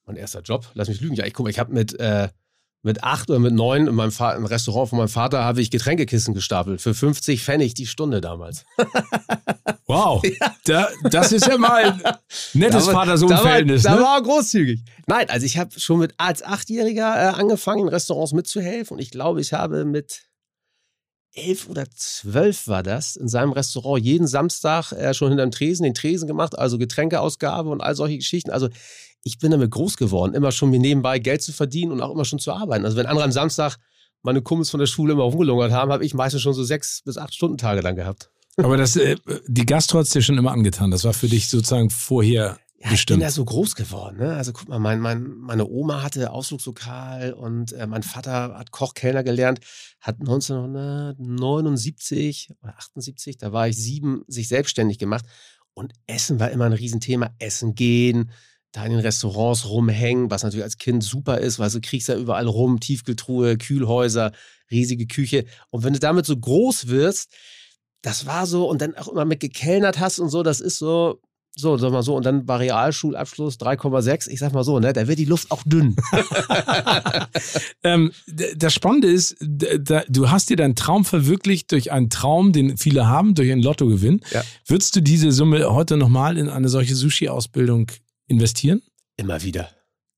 [0.05, 0.69] Mein erster Job?
[0.73, 1.15] Lass mich lügen.
[1.15, 2.29] Ja, ich guck mal, ich habe mit äh,
[2.81, 5.69] mit acht oder mit neun in meinem Fa im Restaurant von meinem Vater habe ich
[5.69, 8.65] Getränkekissen gestapelt für 50 Pfennig die Stunde damals.
[9.89, 10.55] Wow, ja.
[10.65, 12.01] da, das ist ja mal ein
[12.53, 13.81] nettes Vater-Sohn-Verhältnis.
[13.81, 14.07] Da, war, da ne?
[14.07, 14.83] war großzügig.
[15.07, 19.09] Nein, also ich habe schon mit als Achtjähriger äh, angefangen, in Restaurants mitzuhelfen und ich
[19.09, 20.29] glaube, ich habe mit
[21.33, 25.95] elf oder zwölf war das, in seinem Restaurant jeden Samstag äh, schon hinterm Tresen den
[25.95, 28.51] Tresen gemacht, also Getränkeausgabe und all solche Geschichten.
[28.51, 28.69] Also
[29.23, 32.25] ich bin damit groß geworden, immer schon mir nebenbei Geld zu verdienen und auch immer
[32.25, 32.85] schon zu arbeiten.
[32.85, 33.77] Also wenn andere am Samstag
[34.21, 37.17] meine Kumpels von der Schule immer rumgelungert haben, habe ich meistens schon so sechs bis
[37.17, 38.29] acht Stunden Tage dann gehabt.
[38.57, 39.15] Aber das, äh,
[39.47, 40.91] die Gastro hat dir schon immer angetan.
[40.91, 43.17] Das war für dich sozusagen vorher ja, Bestimmt.
[43.17, 44.19] ich bin ja so groß geworden.
[44.19, 44.33] Ne?
[44.35, 49.23] Also guck mal, mein, mein, meine Oma hatte Ausflugslokal und äh, mein Vater hat Kochkellner
[49.23, 49.59] gelernt,
[49.99, 55.25] hat 1979 oder 78, da war ich sieben, sich selbstständig gemacht.
[55.73, 57.31] Und Essen war immer ein Riesenthema.
[57.37, 58.31] Essen gehen,
[58.71, 62.17] da in den Restaurants rumhängen, was natürlich als Kind super ist, weil du kriegst ja
[62.17, 64.31] überall rum, Tiefkühltruhe, Kühlhäuser,
[64.69, 65.45] riesige Küche.
[65.71, 67.31] Und wenn du damit so groß wirst,
[68.01, 71.19] das war so, und dann auch immer mit gekellnert hast und so, das ist so,
[71.55, 74.29] so, sag mal so, und dann war Realschulabschluss 3,6.
[74.29, 75.95] Ich sag mal so, ne, da wird die Luft auch dünn.
[77.83, 78.11] ähm,
[78.55, 83.07] das Spannende ist, da, du hast dir deinen Traum verwirklicht durch einen Traum, den viele
[83.07, 84.21] haben, durch einen Lottogewinn.
[84.31, 84.43] Ja.
[84.67, 87.91] Würdest du diese Summe heute nochmal in eine solche Sushi-Ausbildung
[88.29, 88.81] investieren?
[89.17, 89.69] Immer wieder.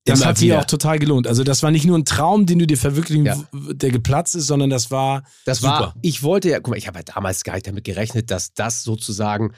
[0.04, 1.28] Das Immer hat sich auch total gelohnt.
[1.28, 3.44] Also das war nicht nur ein Traum, den du dir verwirklichen, ja.
[3.52, 5.72] der geplatzt ist, sondern das war Das super.
[5.72, 8.52] war, ich wollte ja, guck mal, ich habe ja damals gar nicht damit gerechnet, dass
[8.52, 9.52] das sozusagen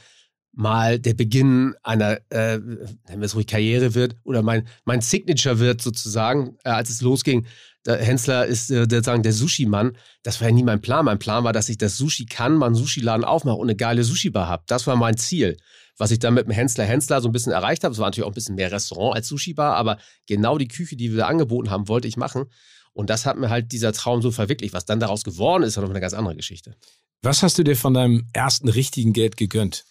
[0.53, 5.59] mal der Beginn einer, äh, nennen wir es ruhig Karriere wird oder mein, mein Signature
[5.59, 7.47] wird sozusagen, äh, als es losging.
[7.87, 9.97] Der Hensler ist äh, der, sagen, der Sushi-Mann.
[10.23, 11.07] Das war ja nie mein Plan.
[11.07, 14.05] Mein Plan war, dass ich das Sushi kann, mal einen Sushi-Laden aufmache und eine geile
[14.05, 14.65] Sushi-Bar habe.
[14.67, 15.57] Das war mein Ziel
[15.97, 17.93] was ich dann mit dem Hensler Hensler so ein bisschen erreicht habe.
[17.93, 21.11] Es war natürlich auch ein bisschen mehr Restaurant als Sushi-Bar, aber genau die Küche, die
[21.11, 22.47] wir da angeboten haben, wollte ich machen.
[22.93, 24.73] Und das hat mir halt dieser Traum so verwirklicht.
[24.73, 26.77] Was dann daraus geworden ist, ist noch eine ganz andere Geschichte.
[27.23, 29.85] Was hast du dir von deinem ersten richtigen Geld gegönnt?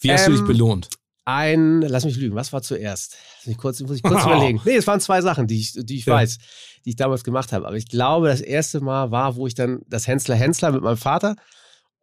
[0.00, 0.88] Wie hast ähm, du dich ähm, belohnt?
[1.24, 3.16] Ein, lass mich lügen, was war zuerst?
[3.44, 4.60] Ich kurz, muss ich kurz überlegen.
[4.64, 6.14] Nee, es waren zwei Sachen, die ich, die ich ja.
[6.14, 6.38] weiß,
[6.84, 7.66] die ich damals gemacht habe.
[7.66, 10.96] Aber ich glaube, das erste Mal war, wo ich dann das Hensler Hensler mit meinem
[10.96, 11.36] Vater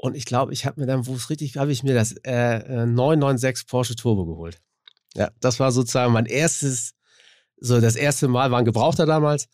[0.02, 2.86] und ich glaube, ich habe mir dann, wo es richtig, habe ich mir das äh,
[2.86, 4.58] 996 äh, Porsche Turbo geholt.
[5.14, 6.94] Ja, das war sozusagen mein erstes,
[7.60, 9.48] so das erste Mal, war ein Gebrauchter damals.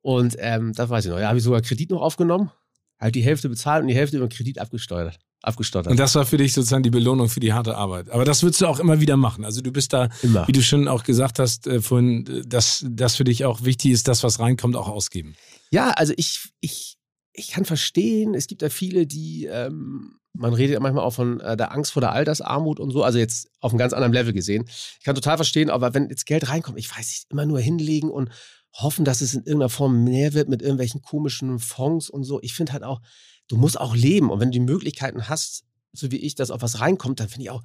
[0.00, 1.18] Und ähm, das weiß ich noch.
[1.18, 2.50] Ja, habe ich sogar Kredit noch aufgenommen,
[2.98, 5.18] halt die Hälfte bezahlt und die Hälfte über Kredit abgesteuert.
[5.42, 5.90] Abgestottert.
[5.90, 8.10] Und das war für dich sozusagen die Belohnung für die harte Arbeit.
[8.10, 9.44] Aber das würdest du auch immer wieder machen.
[9.44, 10.46] Also du bist da, immer.
[10.48, 13.92] wie du schon auch gesagt hast, äh, vorhin, äh, dass das für dich auch wichtig
[13.92, 15.34] ist, das, was reinkommt, auch ausgeben.
[15.70, 16.98] Ja, also ich, ich,
[17.32, 21.40] ich kann verstehen, es gibt ja viele, die, ähm, man redet ja manchmal auch von
[21.40, 24.32] äh, der Angst vor der Altersarmut und so, also jetzt auf einem ganz anderen Level
[24.32, 24.64] gesehen.
[24.98, 28.10] Ich kann total verstehen, aber wenn jetzt Geld reinkommt, ich weiß nicht, immer nur hinlegen
[28.10, 28.30] und
[28.74, 32.40] hoffen, dass es in irgendeiner Form mehr wird mit irgendwelchen komischen Fonds und so.
[32.42, 33.00] Ich finde halt auch,
[33.48, 36.62] du musst auch leben und wenn du die Möglichkeiten hast, so wie ich, dass auch
[36.62, 37.62] was reinkommt, dann finde ich auch,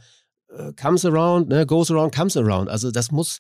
[0.50, 2.70] äh, comes around, ne, goes around, comes around.
[2.70, 3.40] Also das muss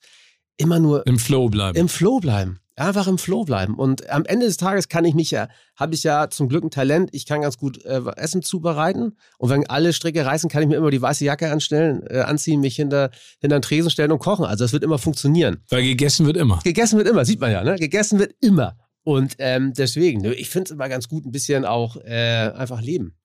[0.58, 1.78] immer nur im Flow bleiben.
[1.78, 2.60] Im Flow bleiben.
[2.78, 3.76] Einfach im Flow bleiben.
[3.76, 6.72] Und am Ende des Tages kann ich mich ja, habe ich ja zum Glück ein
[6.72, 9.15] Talent, ich kann ganz gut äh, Essen zubereiten.
[9.38, 12.60] Und wenn alle Stricke reißen, kann ich mir immer die weiße Jacke anstellen, äh, anziehen,
[12.60, 14.44] mich hinter, hinter den Tresen stellen und kochen.
[14.44, 15.63] Also das wird immer funktionieren.
[15.70, 16.60] Weil gegessen wird immer.
[16.65, 17.78] Gegessen wird immer, sieht man ja, ne?
[17.78, 18.76] Gegessen wird immer.
[19.04, 22.82] Und ähm, deswegen, ne, ich finde es immer ganz gut, ein bisschen auch äh, einfach
[22.82, 23.15] leben.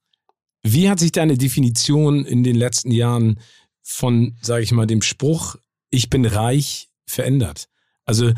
[0.63, 3.41] Wie hat sich deine Definition in den letzten Jahren
[3.83, 5.57] von, sage ich mal, dem Spruch,
[5.89, 7.69] ich bin reich, verändert?
[8.05, 8.33] Also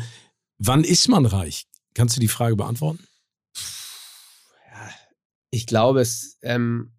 [0.65, 1.65] Wann ist man reich?
[1.93, 3.05] Kannst du die Frage beantworten?
[5.49, 6.93] Ich glaube, es, ähm,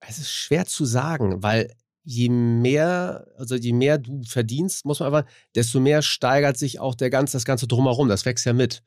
[0.00, 5.12] es ist schwer zu sagen, weil je mehr, also je mehr du verdienst, muss man
[5.12, 8.08] einfach, desto mehr steigert sich auch der ganze, das Ganze drumherum.
[8.08, 8.84] Das wächst ja mit.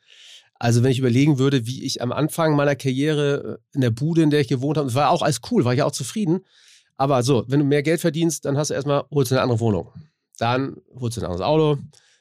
[0.56, 4.24] Also wenn ich überlegen würde, wie ich am Anfang meiner Karriere äh, in der Bude,
[4.24, 6.46] in der ich gewohnt habe, das war auch alles cool, war ich auch zufrieden.
[6.96, 9.60] Aber so, wenn du mehr Geld verdienst, dann hast du erstmal, holst du eine andere
[9.60, 9.92] Wohnung.
[10.38, 11.78] Dann holst du ein anderes Auto,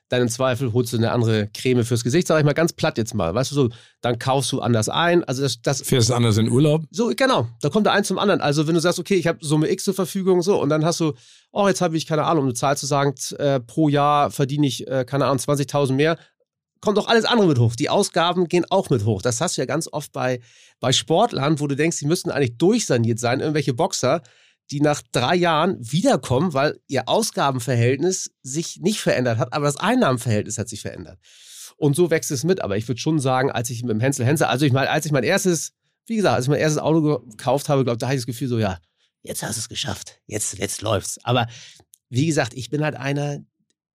[0.09, 2.97] dann im Zweifel holst du eine andere Creme fürs Gesicht, sag ich mal ganz platt
[2.97, 3.35] jetzt mal.
[3.35, 3.69] Weißt du so,
[4.01, 5.25] dann kaufst du anders ein.
[5.25, 6.85] Also das, das Fährst anders in Urlaub?
[6.91, 7.49] So, genau.
[7.61, 8.41] Da kommt der eins zum anderen.
[8.41, 11.01] Also wenn du sagst, okay, ich habe Summe X zur Verfügung, so, und dann hast
[11.01, 11.13] du,
[11.51, 14.67] oh, jetzt habe ich, keine Ahnung, um eine Zahl zu sagen, äh, pro Jahr verdiene
[14.67, 16.19] ich, äh, keine Ahnung, 20.000 mehr,
[16.81, 17.75] kommt auch alles andere mit hoch.
[17.75, 19.23] Die Ausgaben gehen auch mit hoch.
[19.23, 20.41] Das hast du ja ganz oft bei,
[20.79, 24.23] bei Sportlern, wo du denkst, die müssten eigentlich durchsaniert sein, irgendwelche Boxer
[24.71, 30.59] die nach drei Jahren wiederkommen, weil ihr Ausgabenverhältnis sich nicht verändert hat, aber das Einnahmenverhältnis
[30.59, 31.19] hat sich verändert.
[31.77, 32.63] Und so wächst es mit.
[32.63, 35.07] Aber ich würde schon sagen, als ich mit dem Hänsel Hänsel, also ich meine, als
[35.07, 35.73] ich mein erstes,
[36.07, 38.49] wie gesagt, als ich mein erstes Auto gekauft habe, glaube da hatte ich das Gefühl
[38.49, 38.79] so, ja,
[39.23, 41.19] jetzt hast du es geschafft, jetzt, jetzt läuft's.
[41.25, 41.47] Aber
[42.09, 43.41] wie gesagt, ich bin halt einer,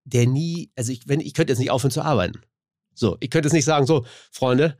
[0.04, 2.40] der nie, also ich, wenn, ich könnte jetzt nicht aufhören zu arbeiten.
[2.94, 4.76] So, ich könnte jetzt nicht sagen, so, Freunde,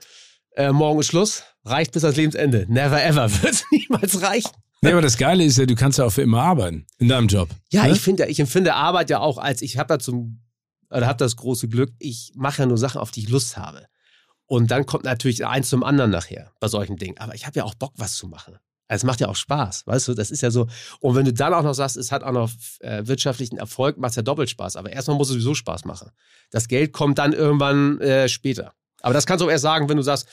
[0.57, 2.67] äh, morgen ist Schluss, reicht bis ans Lebensende.
[2.69, 4.51] Never ever, wird niemals reichen.
[4.83, 7.29] Nee, aber das Geile ist ja, du kannst ja auch für immer arbeiten in deinem
[7.29, 7.51] Job.
[7.71, 7.93] Ja, ne?
[7.93, 10.41] ich finde, ich empfinde Arbeit ja auch als, ich habe da zum,
[10.91, 13.87] oder habe das große Glück, ich mache ja nur Sachen, auf die ich Lust habe.
[14.47, 17.19] Und dann kommt natürlich eins zum anderen nachher bei solchen Dingen.
[17.19, 18.57] Aber ich habe ja auch Bock, was zu machen.
[18.89, 20.67] Also es macht ja auch Spaß, weißt du, das ist ja so.
[20.99, 24.11] Und wenn du dann auch noch sagst, es hat auch noch äh, wirtschaftlichen Erfolg, macht
[24.11, 24.75] es ja doppelt Spaß.
[24.75, 26.11] Aber erstmal muss es sowieso Spaß machen.
[26.51, 28.73] Das Geld kommt dann irgendwann äh, später.
[29.03, 30.27] Aber das kannst du auch erst sagen, wenn du sagst,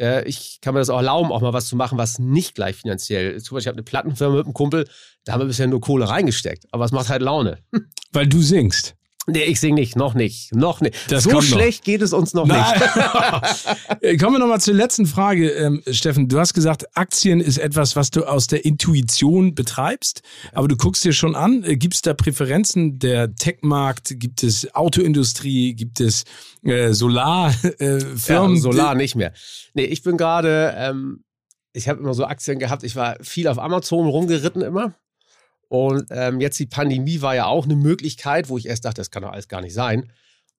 [0.00, 2.76] äh, ich kann mir das auch erlauben, auch mal was zu machen, was nicht gleich
[2.76, 3.40] finanziell.
[3.40, 4.88] Zum Beispiel, ich habe eine Plattenfirma mit einem Kumpel,
[5.24, 6.66] da haben wir bisher nur Kohle reingesteckt.
[6.72, 7.58] Aber es macht halt Laune.
[8.12, 8.96] Weil du singst.
[9.30, 10.94] Nee, ich singe nicht, noch nicht, noch nicht.
[11.08, 11.84] Das so schlecht noch.
[11.84, 12.80] geht es uns noch Nein.
[14.02, 14.20] nicht.
[14.20, 16.28] Kommen wir nochmal zur letzten Frage, ähm, Steffen.
[16.28, 21.04] Du hast gesagt, Aktien ist etwas, was du aus der Intuition betreibst, aber du guckst
[21.04, 22.98] dir schon an, äh, gibt es da Präferenzen?
[22.98, 26.24] Der Tech-Markt, gibt es Autoindustrie, gibt es
[26.64, 27.70] äh, Solarfirmen?
[27.80, 29.32] Äh, ja, Solar nicht mehr.
[29.74, 31.24] Nee, ich bin gerade, ähm,
[31.72, 34.94] ich habe immer so Aktien gehabt, ich war viel auf Amazon rumgeritten immer.
[35.70, 39.12] Und ähm, jetzt die Pandemie war ja auch eine Möglichkeit, wo ich erst dachte, das
[39.12, 40.12] kann doch alles gar nicht sein.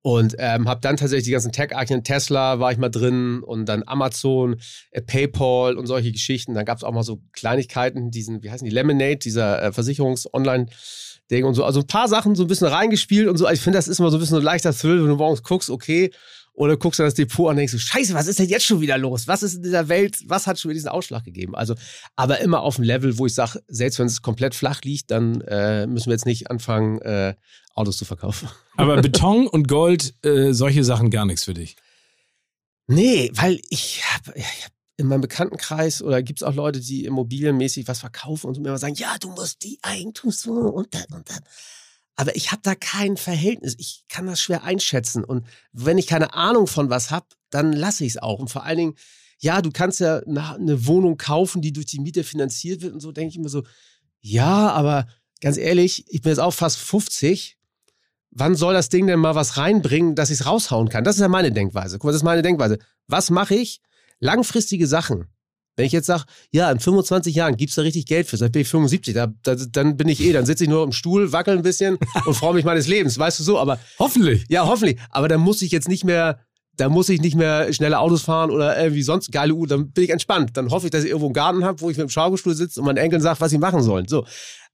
[0.04, 3.84] Und ähm, habe dann tatsächlich die ganzen Tech-Aktien, Tesla war ich mal drin und dann
[3.86, 4.56] Amazon,
[4.92, 6.54] äh, PayPal und solche Geschichten.
[6.54, 11.44] Dann gab es auch mal so Kleinigkeiten, diesen, wie heißen die, Lemonade, dieser äh, Versicherungs-Online-Ding
[11.44, 11.66] und so.
[11.66, 13.46] Also ein paar Sachen so ein bisschen reingespielt und so.
[13.46, 15.44] Also ich finde, das ist immer so ein bisschen ein leichter Thrill, wenn du morgens
[15.44, 16.10] guckst, okay,
[16.54, 18.82] oder guckst du das Depot an und denkst so, scheiße, was ist denn jetzt schon
[18.82, 19.28] wieder los?
[19.28, 21.56] Was ist in dieser Welt, was hat schon wieder diesen Ausschlag gegeben?
[21.56, 21.76] Also,
[22.16, 25.42] aber immer auf einem Level, wo ich sage, selbst wenn es komplett flach liegt, dann
[25.42, 27.36] äh, müssen wir jetzt nicht anfangen, äh,
[27.74, 28.50] Autos zu verkaufen.
[28.78, 31.78] Aber Beton und Gold, äh, solche Sachen gar nichts für dich?
[32.88, 37.88] Nee, weil ich habe hab in meinem Bekanntenkreis oder gibt es auch Leute, die immobilienmäßig
[37.88, 41.40] was verkaufen und mir immer sagen, ja, du musst die Eigentumswohnung und dann und dann.
[42.16, 43.76] Aber ich habe da kein Verhältnis.
[43.78, 45.24] Ich kann das schwer einschätzen.
[45.24, 48.40] Und wenn ich keine Ahnung von was habe, dann lasse ich es auch.
[48.40, 48.96] Und vor allen Dingen,
[49.40, 53.12] ja, du kannst ja eine Wohnung kaufen, die durch die Miete finanziert wird und so,
[53.12, 53.64] denke ich mir so,
[54.20, 55.08] ja, aber
[55.42, 57.58] ganz ehrlich, ich bin jetzt auch fast 50.
[58.30, 61.04] Wann soll das Ding denn mal was reinbringen, dass ich es raushauen kann?
[61.04, 61.98] Das ist ja meine Denkweise.
[61.98, 62.78] Guck mal, das ist meine Denkweise.
[63.08, 63.82] Was mache ich?
[64.20, 65.28] Langfristige Sachen.
[65.82, 68.62] Wenn ich jetzt sage, ja, in 25 Jahren gibt's da richtig Geld für, dann bin
[68.62, 71.58] ich 75, da, da, dann bin ich eh, dann sitze ich nur im Stuhl, wackel
[71.58, 73.80] ein bisschen und freue mich meines Lebens, weißt du so, aber.
[73.98, 74.46] Hoffentlich.
[74.48, 75.00] Ja, hoffentlich.
[75.10, 76.38] Aber dann muss ich jetzt nicht mehr,
[76.78, 80.04] da muss ich nicht mehr schnelle Autos fahren oder irgendwie sonst geile Uhr, dann bin
[80.04, 80.52] ich entspannt.
[80.54, 82.80] Dann hoffe ich, dass ich irgendwo einen Garten habe, wo ich mit dem Schaukelstuhl sitze
[82.80, 84.08] und meinen Enkeln sage, was sie machen sollen.
[84.08, 84.24] So.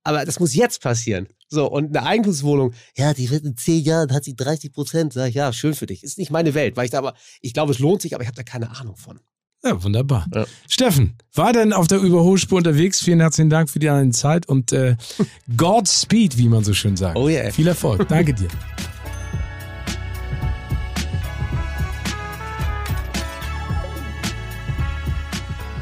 [0.04, 1.30] aber das muss jetzt passieren.
[1.48, 5.14] So, und eine Eigentumswohnung, ja, die wird in zehn Jahren, hat sie 30 Prozent.
[5.14, 6.04] Sag ich, ja, schön für dich.
[6.04, 8.28] Ist nicht meine Welt, weil ich da aber, ich glaube, es lohnt sich, aber ich
[8.28, 9.22] habe da keine Ahnung von.
[9.64, 10.26] Ja, wunderbar.
[10.34, 10.46] Ja.
[10.70, 13.02] Steffen, war denn auf der Überholspur unterwegs?
[13.02, 14.96] Vielen herzlichen Dank für deine Zeit und äh,
[15.58, 17.18] Godspeed, wie man so schön sagt.
[17.18, 17.52] Oh yeah.
[17.52, 18.08] Viel Erfolg.
[18.08, 18.48] Danke dir.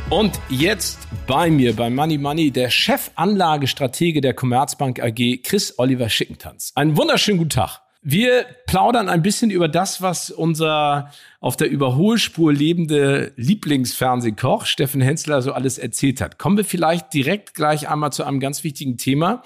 [0.10, 6.72] Und jetzt bei mir, bei Money Money, der Chefanlagestratege der Commerzbank AG, Chris Oliver Schickentanz.
[6.76, 7.85] Einen wunderschönen guten Tag.
[8.08, 15.42] Wir plaudern ein bisschen über das, was unser auf der Überholspur lebende Lieblingsfernsehkoch Steffen Hensler
[15.42, 16.38] so alles erzählt hat.
[16.38, 19.42] Kommen wir vielleicht direkt gleich einmal zu einem ganz wichtigen Thema.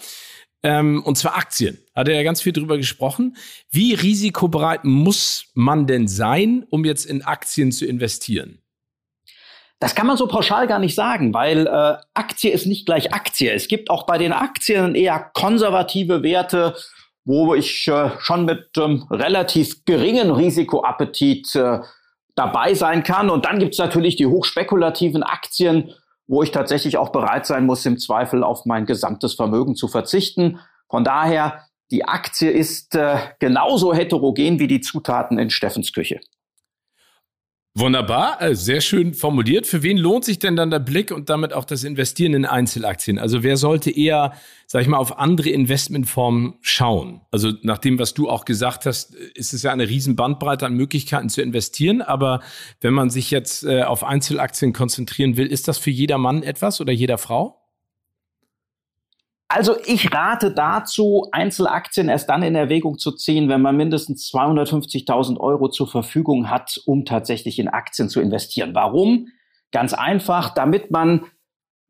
[0.61, 1.77] Ähm, und zwar Aktien.
[1.95, 3.37] Hat er ja ganz viel drüber gesprochen.
[3.71, 8.61] Wie risikobereit muss man denn sein, um jetzt in Aktien zu investieren?
[9.79, 13.53] Das kann man so pauschal gar nicht sagen, weil äh, Aktie ist nicht gleich Aktie.
[13.53, 16.75] Es gibt auch bei den Aktien eher konservative Werte,
[17.29, 21.77] wo ich äh, schon mit ähm, relativ geringen Risikoappetit äh,
[22.33, 23.29] dabei sein kann.
[23.29, 25.93] Und dann gibt's natürlich die hochspekulativen Aktien,
[26.25, 30.59] wo ich tatsächlich auch bereit sein muss, im Zweifel auf mein gesamtes Vermögen zu verzichten.
[30.89, 36.21] Von daher, die Aktie ist äh, genauso heterogen wie die Zutaten in Steffens Küche.
[37.75, 39.67] Wunderbar, äh, sehr schön formuliert.
[39.67, 43.19] Für wen lohnt sich denn dann der Blick und damit auch das Investieren in Einzelaktien?
[43.19, 44.33] Also wer sollte eher,
[44.65, 47.21] sag ich mal, auf andere Investmentformen schauen?
[47.31, 50.73] Also nach dem, was du auch gesagt hast, ist es ja eine riesen Bandbreite an
[50.73, 52.01] Möglichkeiten zu investieren.
[52.01, 52.41] Aber
[52.81, 56.81] wenn man sich jetzt äh, auf Einzelaktien konzentrieren will, ist das für jeder Mann etwas
[56.81, 57.58] oder jeder Frau?
[59.51, 65.39] Also ich rate dazu, Einzelaktien erst dann in Erwägung zu ziehen, wenn man mindestens 250.000
[65.39, 68.75] Euro zur Verfügung hat, um tatsächlich in Aktien zu investieren.
[68.75, 69.29] Warum?
[69.71, 71.25] Ganz einfach, damit man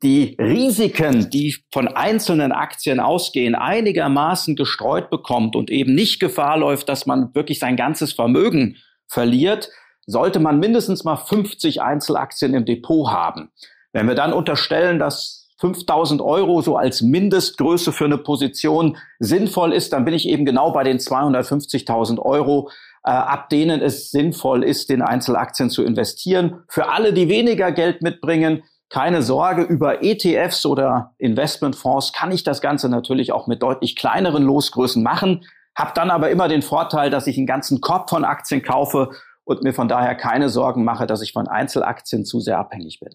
[0.02, 6.88] die Risiken, die von einzelnen Aktien ausgehen, einigermaßen gestreut bekommt und eben nicht Gefahr läuft,
[6.88, 9.68] dass man wirklich sein ganzes Vermögen verliert,
[10.06, 13.50] sollte man mindestens mal 50 Einzelaktien im Depot haben.
[13.92, 19.92] Wenn wir dann unterstellen, dass 5000 Euro so als Mindestgröße für eine Position sinnvoll ist,
[19.92, 22.70] dann bin ich eben genau bei den 250.000 Euro,
[23.04, 26.64] äh, ab denen es sinnvoll ist, in Einzelaktien zu investieren.
[26.68, 32.60] Für alle, die weniger Geld mitbringen, keine Sorge, über ETFs oder Investmentfonds kann ich das
[32.60, 35.44] Ganze natürlich auch mit deutlich kleineren Losgrößen machen,
[35.76, 39.10] habe dann aber immer den Vorteil, dass ich einen ganzen Korb von Aktien kaufe
[39.44, 43.14] und mir von daher keine Sorgen mache, dass ich von Einzelaktien zu sehr abhängig bin.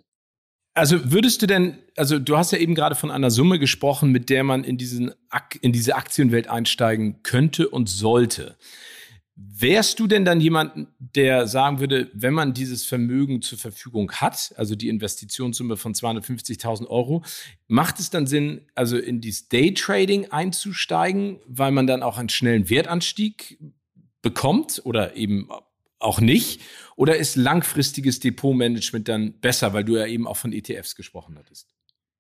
[0.77, 4.29] Also würdest du denn, also du hast ja eben gerade von einer Summe gesprochen, mit
[4.29, 5.13] der man in, diesen,
[5.61, 8.57] in diese Aktienwelt einsteigen könnte und sollte.
[9.37, 14.53] Wärst du denn dann jemand, der sagen würde, wenn man dieses Vermögen zur Verfügung hat,
[14.57, 17.23] also die Investitionssumme von 250.000 Euro,
[17.67, 22.69] macht es dann Sinn, also in dieses Daytrading einzusteigen, weil man dann auch einen schnellen
[22.69, 23.59] Wertanstieg
[24.21, 25.49] bekommt oder eben
[25.99, 26.61] auch nicht?
[26.95, 31.75] Oder ist langfristiges Depotmanagement dann besser, weil du ja eben auch von ETFs gesprochen hattest?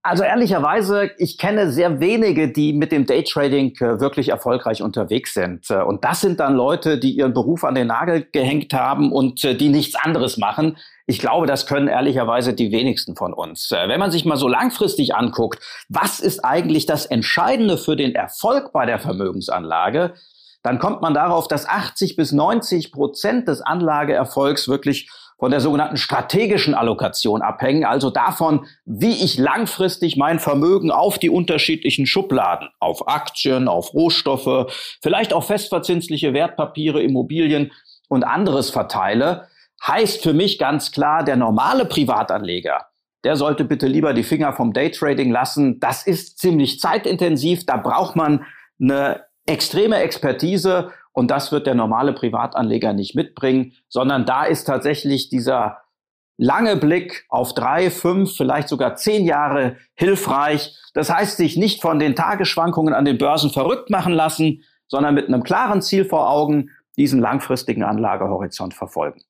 [0.05, 5.67] Also ehrlicherweise, ich kenne sehr wenige, die mit dem Daytrading äh, wirklich erfolgreich unterwegs sind.
[5.71, 9.43] Äh, und das sind dann Leute, die ihren Beruf an den Nagel gehängt haben und
[9.43, 10.77] äh, die nichts anderes machen.
[11.07, 13.71] Ich glaube, das können ehrlicherweise die wenigsten von uns.
[13.71, 15.59] Wenn man sich mal so langfristig anguckt,
[15.89, 20.13] was ist eigentlich das Entscheidende für den Erfolg bei der Vermögensanlage?
[20.65, 25.97] Dann kommt man darauf, dass 80 bis 90 Prozent des Anlageerfolgs wirklich von der sogenannten
[25.97, 33.07] strategischen Allokation abhängen, also davon, wie ich langfristig mein Vermögen auf die unterschiedlichen Schubladen, auf
[33.07, 34.71] Aktien, auf Rohstoffe,
[35.03, 37.71] vielleicht auch festverzinsliche Wertpapiere, Immobilien
[38.07, 39.47] und anderes verteile,
[39.85, 42.87] heißt für mich ganz klar, der normale Privatanleger,
[43.23, 45.79] der sollte bitte lieber die Finger vom Daytrading lassen.
[45.79, 48.45] Das ist ziemlich zeitintensiv, da braucht man
[48.79, 55.29] eine extreme Expertise und das wird der normale Privatanleger nicht mitbringen, sondern da ist tatsächlich
[55.29, 55.77] dieser
[56.37, 60.75] lange Blick auf drei, fünf, vielleicht sogar zehn Jahre hilfreich.
[60.93, 65.27] Das heißt, sich nicht von den Tagesschwankungen an den Börsen verrückt machen lassen, sondern mit
[65.27, 69.21] einem klaren Ziel vor Augen diesen langfristigen Anlagehorizont verfolgen.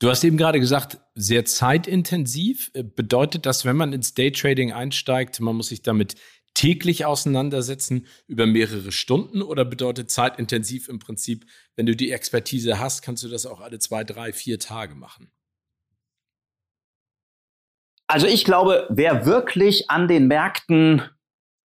[0.00, 2.72] Du hast eben gerade gesagt, sehr zeitintensiv.
[2.72, 6.14] Bedeutet das, wenn man ins Daytrading einsteigt, man muss sich damit
[6.54, 13.02] täglich auseinandersetzen über mehrere Stunden oder bedeutet zeitintensiv im Prinzip, wenn du die Expertise hast,
[13.02, 15.30] kannst du das auch alle zwei, drei, vier Tage machen?
[18.06, 21.02] Also ich glaube, wer wirklich an den Märkten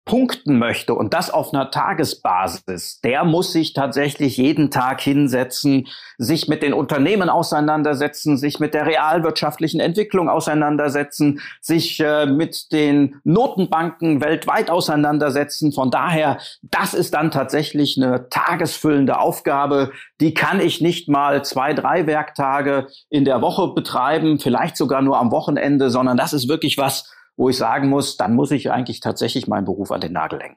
[0.04, 5.86] punkten möchte und das auf einer Tagesbasis, der muss sich tatsächlich jeden Tag hinsetzen,
[6.18, 13.20] sich mit den Unternehmen auseinandersetzen, sich mit der realwirtschaftlichen Entwicklung auseinandersetzen, sich äh, mit den
[13.24, 15.72] Notenbanken weltweit auseinandersetzen.
[15.72, 19.92] Von daher, das ist dann tatsächlich eine tagesfüllende Aufgabe.
[20.20, 25.18] Die kann ich nicht mal zwei, drei Werktage in der Woche betreiben, vielleicht sogar nur
[25.18, 29.00] am Wochenende, sondern das ist wirklich was, wo ich sagen muss, dann muss ich eigentlich
[29.00, 30.56] tatsächlich meinen Beruf an den Nagel hängen.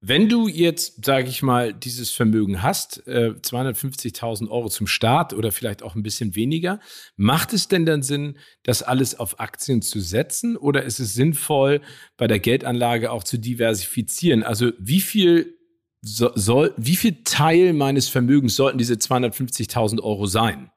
[0.00, 5.52] Wenn du jetzt, sage ich mal, dieses Vermögen hast, äh, 250.000 Euro zum Start oder
[5.52, 6.80] vielleicht auch ein bisschen weniger,
[7.16, 11.82] macht es denn dann Sinn, das alles auf Aktien zu setzen oder ist es sinnvoll,
[12.16, 14.42] bei der Geldanlage auch zu diversifizieren?
[14.42, 15.56] Also wie viel
[16.00, 20.72] so, soll, wie viel Teil meines Vermögens sollten diese 250.000 Euro sein?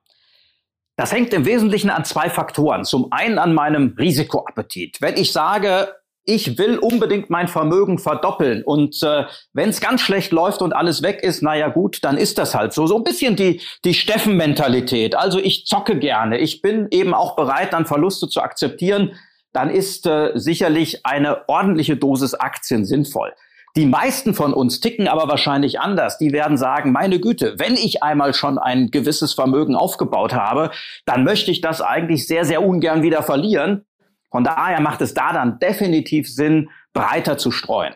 [1.01, 2.85] Das hängt im Wesentlichen an zwei Faktoren.
[2.85, 5.01] Zum einen an meinem Risikoappetit.
[5.01, 10.31] Wenn ich sage, ich will unbedingt mein Vermögen verdoppeln und äh, wenn es ganz schlecht
[10.31, 12.85] läuft und alles weg ist, naja gut, dann ist das halt so.
[12.85, 15.15] So ein bisschen die, die Steffen-Mentalität.
[15.15, 16.37] Also ich zocke gerne.
[16.37, 19.15] Ich bin eben auch bereit, dann Verluste zu akzeptieren.
[19.53, 23.33] Dann ist äh, sicherlich eine ordentliche Dosis Aktien sinnvoll.
[23.75, 26.17] Die meisten von uns ticken aber wahrscheinlich anders.
[26.17, 30.71] Die werden sagen, meine Güte, wenn ich einmal schon ein gewisses Vermögen aufgebaut habe,
[31.05, 33.85] dann möchte ich das eigentlich sehr, sehr ungern wieder verlieren.
[34.29, 37.95] Von daher macht es da dann definitiv Sinn, breiter zu streuen.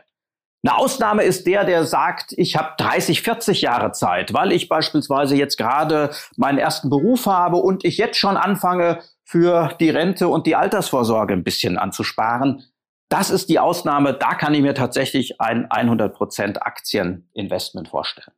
[0.64, 5.36] Eine Ausnahme ist der, der sagt, ich habe 30, 40 Jahre Zeit, weil ich beispielsweise
[5.36, 10.46] jetzt gerade meinen ersten Beruf habe und ich jetzt schon anfange, für die Rente und
[10.46, 12.64] die Altersvorsorge ein bisschen anzusparen.
[13.10, 14.14] Das ist die Ausnahme.
[14.14, 18.34] Da kann ich mir tatsächlich ein 100% Aktieninvestment vorstellen.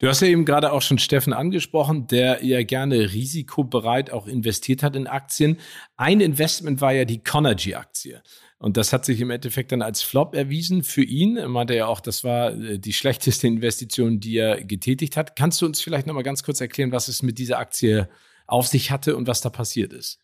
[0.00, 4.82] Du hast ja eben gerade auch schon Steffen angesprochen, der ja gerne risikobereit auch investiert
[4.82, 5.58] hat in Aktien.
[5.98, 8.22] Ein Investment war ja die Conergy-Aktie.
[8.58, 11.36] Und das hat sich im Endeffekt dann als Flop erwiesen für ihn.
[11.36, 15.36] Er meinte ja auch, das war äh, die schlechteste Investition, die er getätigt hat.
[15.36, 18.08] Kannst du uns vielleicht nochmal ganz kurz erklären, was es mit dieser Aktie
[18.46, 20.18] auf sich hatte und was da passiert ist?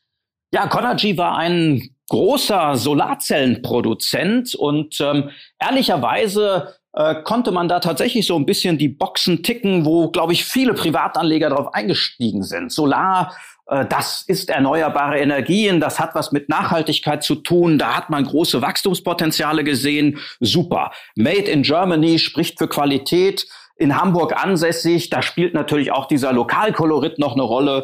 [0.52, 8.36] Ja, Conergy war ein großer Solarzellenproduzent und ähm, ehrlicherweise äh, konnte man da tatsächlich so
[8.36, 12.72] ein bisschen die Boxen ticken, wo, glaube ich, viele Privatanleger darauf eingestiegen sind.
[12.72, 13.34] Solar,
[13.66, 18.24] äh, das ist erneuerbare Energien, das hat was mit Nachhaltigkeit zu tun, da hat man
[18.24, 20.18] große Wachstumspotenziale gesehen.
[20.40, 20.92] Super.
[21.16, 23.46] Made in Germany spricht für Qualität.
[23.78, 27.82] In Hamburg ansässig, da spielt natürlich auch dieser Lokalkolorit noch eine Rolle.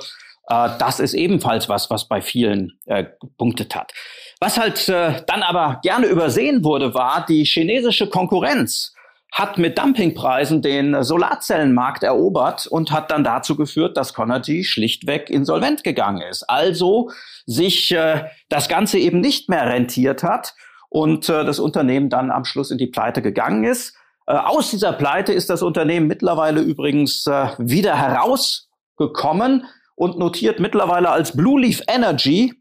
[0.49, 3.05] Äh, das ist ebenfalls was, was bei vielen äh,
[3.39, 3.93] punktet hat.
[4.41, 8.93] Was halt äh, dann aber gerne übersehen wurde, war die chinesische Konkurrenz
[9.33, 15.83] hat mit Dumpingpreisen den Solarzellenmarkt erobert und hat dann dazu geführt, dass Conergy schlichtweg insolvent
[15.85, 16.43] gegangen ist.
[16.51, 17.11] Also
[17.47, 20.55] sich äh, das Ganze eben nicht mehr rentiert hat
[20.91, 23.97] und äh, das Unternehmen dann am Schluss in die Pleite gegangen ist.
[24.27, 31.11] Äh, aus dieser Pleite ist das Unternehmen mittlerweile übrigens äh, wieder herausgekommen und notiert mittlerweile
[31.11, 32.55] als Blue Leaf Energy,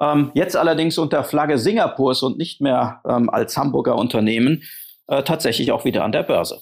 [0.00, 4.62] ähm, jetzt allerdings unter Flagge Singapurs und nicht mehr ähm, als Hamburger Unternehmen,
[5.06, 6.60] äh, tatsächlich auch wieder an der Börse.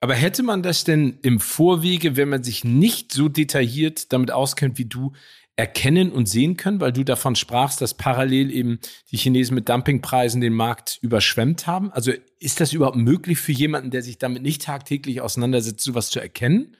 [0.00, 4.78] Aber hätte man das denn im Vorwege, wenn man sich nicht so detailliert damit auskennt
[4.78, 5.12] wie du,
[5.56, 8.78] erkennen und sehen können, weil du davon sprachst, dass parallel eben
[9.10, 11.90] die Chinesen mit Dumpingpreisen den Markt überschwemmt haben?
[11.92, 16.20] Also ist das überhaupt möglich für jemanden, der sich damit nicht tagtäglich auseinandersetzt, sowas zu
[16.20, 16.76] erkennen?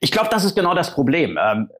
[0.00, 1.38] Ich glaube, das ist genau das Problem.
[1.40, 1.70] Ähm,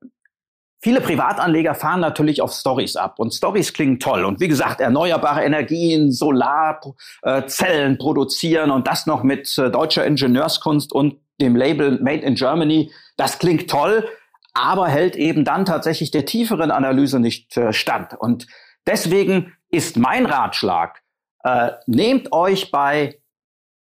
[0.83, 4.25] viele Privatanleger fahren natürlich auf Stories ab und Stories klingen toll.
[4.25, 10.93] Und wie gesagt, erneuerbare Energien, Solarzellen äh, produzieren und das noch mit äh, deutscher Ingenieurskunst
[10.93, 12.93] und dem Label Made in Germany.
[13.17, 14.09] Das klingt toll,
[14.53, 18.15] aber hält eben dann tatsächlich der tieferen Analyse nicht äh, stand.
[18.15, 18.47] Und
[18.87, 21.03] deswegen ist mein Ratschlag,
[21.43, 23.19] äh, nehmt euch bei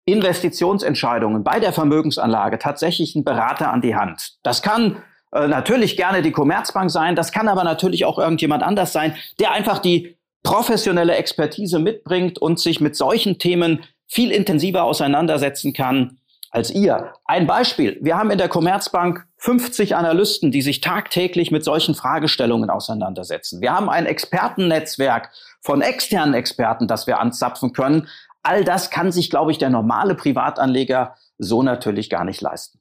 [0.05, 4.33] Investitionsentscheidungen bei der Vermögensanlage tatsächlich einen Berater an die Hand.
[4.43, 4.97] Das kann
[5.31, 9.51] äh, natürlich gerne die Commerzbank sein, das kann aber natürlich auch irgendjemand anders sein, der
[9.51, 16.17] einfach die professionelle Expertise mitbringt und sich mit solchen Themen viel intensiver auseinandersetzen kann
[16.51, 17.13] als ihr.
[17.25, 17.97] Ein Beispiel.
[18.01, 23.59] Wir haben in der Commerzbank 50 Analysten, die sich tagtäglich mit solchen Fragestellungen auseinandersetzen.
[23.59, 28.07] Wir haben ein Expertennetzwerk von externen Experten, das wir anzapfen können.
[28.43, 32.79] All das kann sich, glaube ich, der normale Privatanleger so natürlich gar nicht leisten.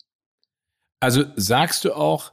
[1.01, 2.33] Also sagst du auch,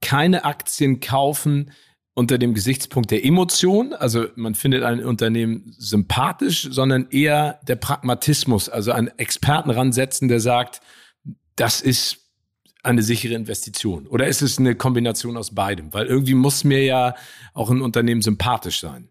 [0.00, 1.72] keine Aktien kaufen
[2.14, 8.68] unter dem Gesichtspunkt der Emotion, also man findet ein Unternehmen sympathisch, sondern eher der Pragmatismus,
[8.68, 10.80] also einen Experten ransetzen, der sagt,
[11.56, 12.20] das ist
[12.82, 14.06] eine sichere Investition?
[14.06, 15.92] Oder ist es eine Kombination aus beidem?
[15.92, 17.14] Weil irgendwie muss mir ja
[17.52, 19.09] auch ein Unternehmen sympathisch sein.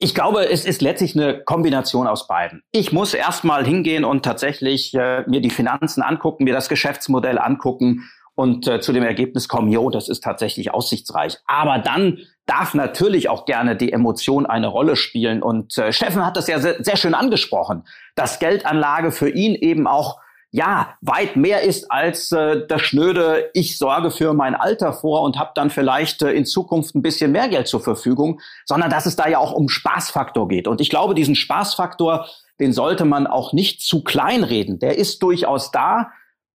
[0.00, 2.62] Ich glaube, es ist letztlich eine Kombination aus beiden.
[2.70, 8.08] Ich muss erstmal hingehen und tatsächlich äh, mir die Finanzen angucken, mir das Geschäftsmodell angucken
[8.36, 11.38] und äh, zu dem Ergebnis kommen, jo, das ist tatsächlich aussichtsreich.
[11.48, 15.42] Aber dann darf natürlich auch gerne die Emotion eine Rolle spielen.
[15.42, 17.82] Und äh, Steffen hat das ja sehr, sehr schön angesprochen,
[18.14, 20.20] dass Geldanlage für ihn eben auch
[20.50, 25.38] ja weit mehr ist als äh, das schnöde ich sorge für mein Alter vor und
[25.38, 29.16] habe dann vielleicht äh, in Zukunft ein bisschen mehr Geld zur Verfügung, sondern dass es
[29.16, 32.26] da ja auch um Spaßfaktor geht und ich glaube, diesen Spaßfaktor,
[32.60, 34.78] den sollte man auch nicht zu klein reden.
[34.78, 36.10] Der ist durchaus da,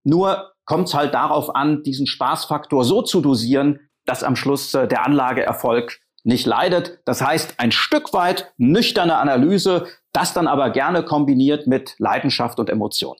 [0.04, 4.88] nur kommt es halt darauf an, diesen Spaßfaktor so zu dosieren, dass am Schluss äh,
[4.88, 7.00] der Anlageerfolg nicht leidet.
[7.04, 12.70] Das heißt, ein Stück weit nüchterne Analyse, das dann aber gerne kombiniert mit Leidenschaft und
[12.70, 13.16] Emotion.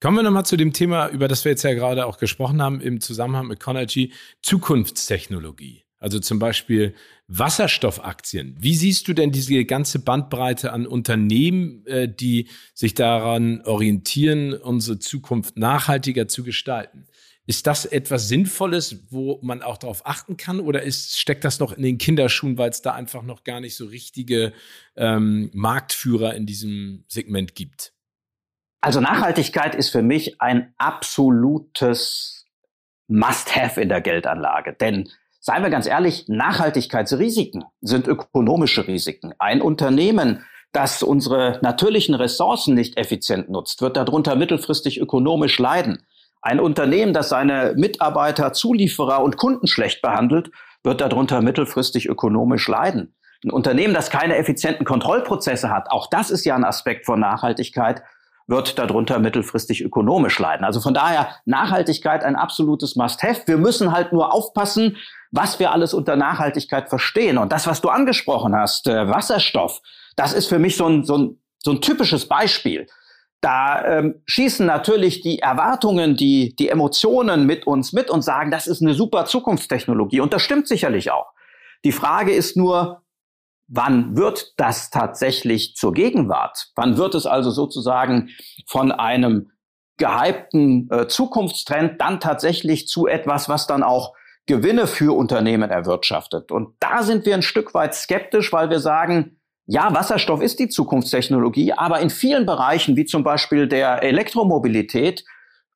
[0.00, 2.80] Kommen wir nochmal zu dem Thema, über das wir jetzt ja gerade auch gesprochen haben
[2.80, 5.84] im Zusammenhang mit Conergy, Zukunftstechnologie.
[6.04, 6.94] Also zum Beispiel
[7.28, 8.54] Wasserstoffaktien.
[8.58, 14.98] Wie siehst du denn diese ganze Bandbreite an Unternehmen, äh, die sich daran orientieren, unsere
[14.98, 17.06] Zukunft nachhaltiger zu gestalten?
[17.46, 21.72] Ist das etwas Sinnvolles, wo man auch darauf achten kann, oder ist, steckt das noch
[21.72, 24.52] in den Kinderschuhen, weil es da einfach noch gar nicht so richtige
[24.96, 27.93] ähm, Marktführer in diesem Segment gibt?
[28.84, 32.44] Also Nachhaltigkeit ist für mich ein absolutes
[33.08, 35.08] Must-have in der Geldanlage, denn
[35.40, 39.34] Seien wir ganz ehrlich, Nachhaltigkeitsrisiken sind ökonomische Risiken.
[39.38, 46.02] Ein Unternehmen, das unsere natürlichen Ressourcen nicht effizient nutzt, wird darunter mittelfristig ökonomisch leiden.
[46.40, 50.50] Ein Unternehmen, das seine Mitarbeiter, Zulieferer und Kunden schlecht behandelt,
[50.82, 53.14] wird darunter mittelfristig ökonomisch leiden.
[53.44, 58.02] Ein Unternehmen, das keine effizienten Kontrollprozesse hat, auch das ist ja ein Aspekt von Nachhaltigkeit,
[58.46, 60.64] wird darunter mittelfristig ökonomisch leiden.
[60.64, 63.42] Also von daher Nachhaltigkeit ein absolutes Must-have.
[63.46, 64.96] Wir müssen halt nur aufpassen,
[65.30, 67.38] was wir alles unter Nachhaltigkeit verstehen.
[67.38, 69.80] Und das, was du angesprochen hast, äh, Wasserstoff,
[70.16, 72.86] das ist für mich so ein, so ein, so ein typisches Beispiel.
[73.40, 78.66] Da ähm, schießen natürlich die Erwartungen, die, die Emotionen mit uns mit und sagen, das
[78.66, 80.20] ist eine super Zukunftstechnologie.
[80.20, 81.26] Und das stimmt sicherlich auch.
[81.84, 83.03] Die Frage ist nur,
[83.66, 86.70] wann wird das tatsächlich zur Gegenwart?
[86.76, 88.30] Wann wird es also sozusagen
[88.66, 89.50] von einem
[89.96, 94.14] gehypten äh, Zukunftstrend dann tatsächlich zu etwas, was dann auch
[94.46, 96.52] Gewinne für Unternehmen erwirtschaftet.
[96.52, 100.68] Und da sind wir ein Stück weit skeptisch, weil wir sagen, ja, Wasserstoff ist die
[100.68, 105.24] Zukunftstechnologie, aber in vielen Bereichen, wie zum Beispiel der Elektromobilität,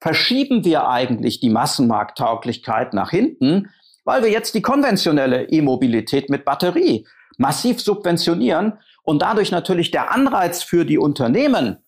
[0.00, 3.70] verschieben wir eigentlich die Massenmarkttauglichkeit nach hinten,
[4.04, 7.06] weil wir jetzt die konventionelle E-Mobilität mit Batterie
[7.38, 11.78] massiv subventionieren und dadurch natürlich der Anreiz für die Unternehmen,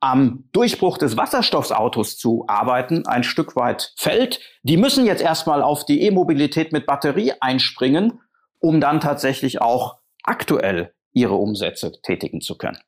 [0.00, 4.40] am Durchbruch des Wasserstoffautos zu arbeiten, ein Stück weit fällt.
[4.62, 8.20] Die müssen jetzt erstmal auf die E-Mobilität mit Batterie einspringen,
[8.58, 12.78] um dann tatsächlich auch aktuell ihre Umsätze tätigen zu können.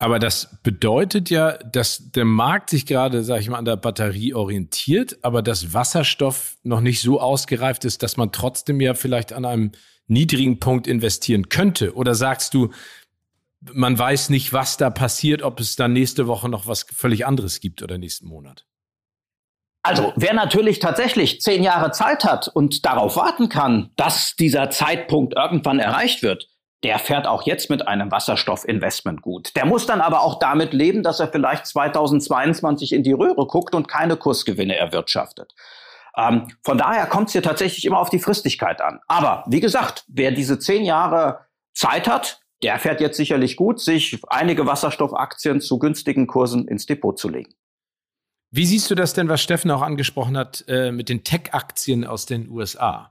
[0.00, 4.34] Aber das bedeutet ja, dass der Markt sich gerade, sage ich mal, an der Batterie
[4.34, 9.44] orientiert, aber dass Wasserstoff noch nicht so ausgereift ist, dass man trotzdem ja vielleicht an
[9.44, 9.72] einem
[10.06, 11.94] niedrigen Punkt investieren könnte.
[11.94, 12.70] Oder sagst du,
[13.72, 17.60] man weiß nicht, was da passiert, ob es dann nächste Woche noch was völlig anderes
[17.60, 18.66] gibt oder nächsten Monat.
[19.82, 25.34] Also, wer natürlich tatsächlich zehn Jahre Zeit hat und darauf warten kann, dass dieser Zeitpunkt
[25.36, 26.48] irgendwann erreicht wird,
[26.84, 29.56] der fährt auch jetzt mit einem Wasserstoffinvestment gut.
[29.56, 33.74] Der muss dann aber auch damit leben, dass er vielleicht 2022 in die Röhre guckt
[33.74, 35.52] und keine Kursgewinne erwirtschaftet.
[36.16, 39.00] Ähm, von daher kommt es hier tatsächlich immer auf die Fristigkeit an.
[39.08, 41.40] Aber wie gesagt, wer diese zehn Jahre
[41.72, 47.18] Zeit hat, der fährt jetzt sicherlich gut, sich einige Wasserstoffaktien zu günstigen Kursen ins Depot
[47.18, 47.52] zu legen.
[48.50, 52.24] Wie siehst du das denn, was Steffen auch angesprochen hat, äh, mit den Tech-Aktien aus
[52.24, 53.10] den USA?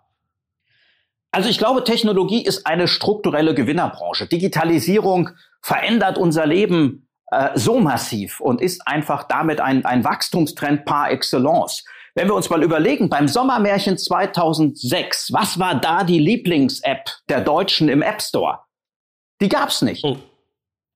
[1.31, 4.27] Also ich glaube, Technologie ist eine strukturelle Gewinnerbranche.
[4.27, 5.31] Digitalisierung
[5.61, 11.83] verändert unser Leben äh, so massiv und ist einfach damit ein, ein Wachstumstrend par excellence.
[12.15, 17.89] Wenn wir uns mal überlegen, beim Sommermärchen 2006, was war da die Lieblings-App der Deutschen
[17.89, 18.59] im App Store?
[19.41, 20.03] Die gab's nicht.
[20.03, 20.17] Oh.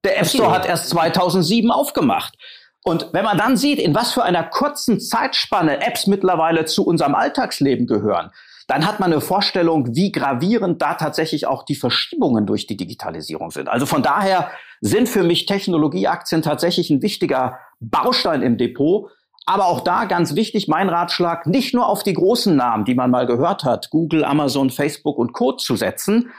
[0.04, 2.36] Der App Store hat erst 2007 aufgemacht.
[2.84, 7.16] Und wenn man dann sieht, in was für einer kurzen Zeitspanne Apps mittlerweile zu unserem
[7.16, 8.32] Alltagsleben gehören,
[8.68, 13.50] dann hat man eine Vorstellung, wie gravierend da tatsächlich auch die Verschiebungen durch die Digitalisierung
[13.50, 13.70] sind.
[13.70, 14.52] Also von daher
[14.82, 19.10] sind für mich Technologieaktien tatsächlich ein wichtiger Baustein im Depot.
[19.48, 23.10] Aber auch da ganz wichtig, mein Ratschlag, nicht nur auf die großen Namen, die man
[23.10, 25.54] mal gehört hat, Google, Amazon, Facebook und Co.
[25.54, 26.32] zu setzen,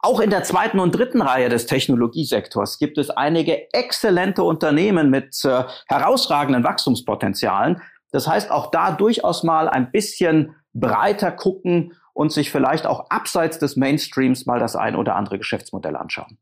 [0.00, 5.44] auch in der zweiten und dritten Reihe des Technologiesektors gibt es einige exzellente Unternehmen mit
[5.44, 7.82] äh, herausragenden Wachstumspotenzialen.
[8.10, 13.58] Das heißt, auch da durchaus mal ein bisschen breiter gucken und sich vielleicht auch abseits
[13.58, 16.38] des Mainstreams mal das ein oder andere Geschäftsmodell anschauen.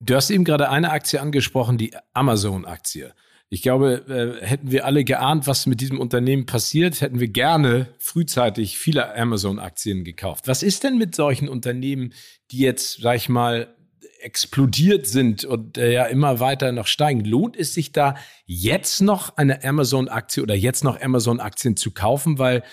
[0.00, 3.14] Du hast eben gerade eine Aktie angesprochen, die Amazon-Aktie.
[3.54, 7.86] Ich glaube, äh, hätten wir alle geahnt, was mit diesem Unternehmen passiert, hätten wir gerne
[7.98, 10.48] frühzeitig viele Amazon-Aktien gekauft.
[10.48, 12.12] Was ist denn mit solchen Unternehmen,
[12.50, 13.72] die jetzt, sag ich mal,
[14.20, 17.24] explodiert sind und äh, ja immer weiter noch steigen?
[17.24, 22.64] Lohnt es sich da jetzt noch eine Amazon-Aktie oder jetzt noch Amazon-Aktien zu kaufen, weil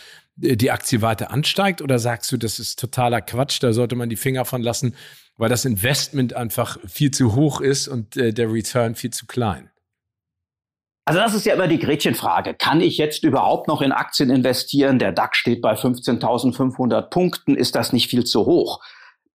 [0.42, 1.84] äh, die Aktie weiter ansteigt?
[1.84, 4.96] Oder sagst du, das ist totaler Quatsch, da sollte man die Finger von lassen,
[5.38, 9.71] weil das Investment einfach viel zu hoch ist und der Return viel zu klein?
[11.12, 12.54] Also das ist ja immer die Gretchenfrage.
[12.54, 14.98] Kann ich jetzt überhaupt noch in Aktien investieren?
[14.98, 17.58] Der DAX steht bei 15.500 Punkten.
[17.58, 18.82] Ist das nicht viel zu hoch?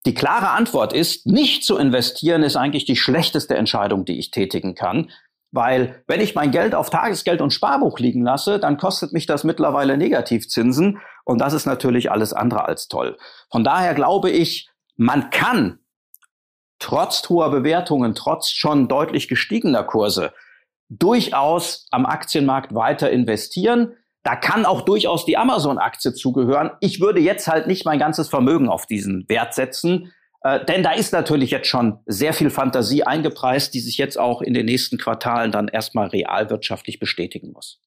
[0.05, 4.73] Die klare Antwort ist, nicht zu investieren ist eigentlich die schlechteste Entscheidung, die ich tätigen
[4.73, 5.11] kann.
[5.51, 9.43] Weil wenn ich mein Geld auf Tagesgeld und Sparbuch liegen lasse, dann kostet mich das
[9.43, 11.01] mittlerweile Negativzinsen.
[11.25, 13.17] Und das ist natürlich alles andere als toll.
[13.51, 15.79] Von daher glaube ich, man kann
[16.79, 20.31] trotz hoher Bewertungen, trotz schon deutlich gestiegener Kurse,
[20.89, 23.93] durchaus am Aktienmarkt weiter investieren.
[24.23, 26.71] Da kann auch durchaus die Amazon-Aktie zugehören.
[26.79, 30.11] Ich würde jetzt halt nicht mein ganzes Vermögen auf diesen Wert setzen,
[30.45, 34.41] äh, denn da ist natürlich jetzt schon sehr viel Fantasie eingepreist, die sich jetzt auch
[34.41, 37.81] in den nächsten Quartalen dann erstmal realwirtschaftlich bestätigen muss.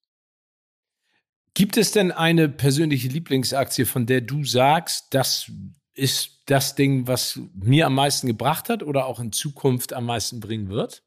[1.55, 5.51] Gibt es denn eine persönliche Lieblingsaktie, von der du sagst, das
[5.95, 10.41] ist das Ding, was mir am meisten gebracht hat oder auch in Zukunft am meisten
[10.41, 11.03] bringen wird?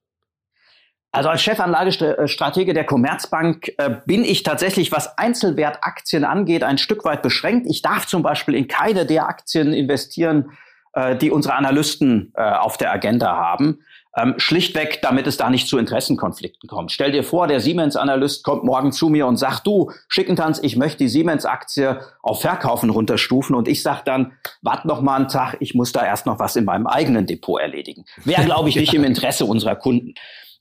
[1.11, 7.21] Also als Chefanlagestratege der Commerzbank äh, bin ich tatsächlich, was Einzelwertaktien angeht, ein Stück weit
[7.21, 7.67] beschränkt.
[7.69, 10.51] Ich darf zum Beispiel in keine der Aktien investieren,
[10.93, 13.79] äh, die unsere Analysten äh, auf der Agenda haben.
[14.15, 16.91] Ähm, schlichtweg, damit es da nicht zu Interessenkonflikten kommt.
[16.91, 20.97] Stell dir vor, der Siemens-Analyst kommt morgen zu mir und sagt, du, Schickentanz, ich möchte
[20.97, 25.75] die Siemens-Aktie auf Verkaufen runterstufen und ich sag dann, wart noch mal einen Tag, ich
[25.75, 28.03] muss da erst noch was in meinem eigenen Depot erledigen.
[28.25, 30.15] Wäre, glaube ich, nicht im Interesse unserer Kunden.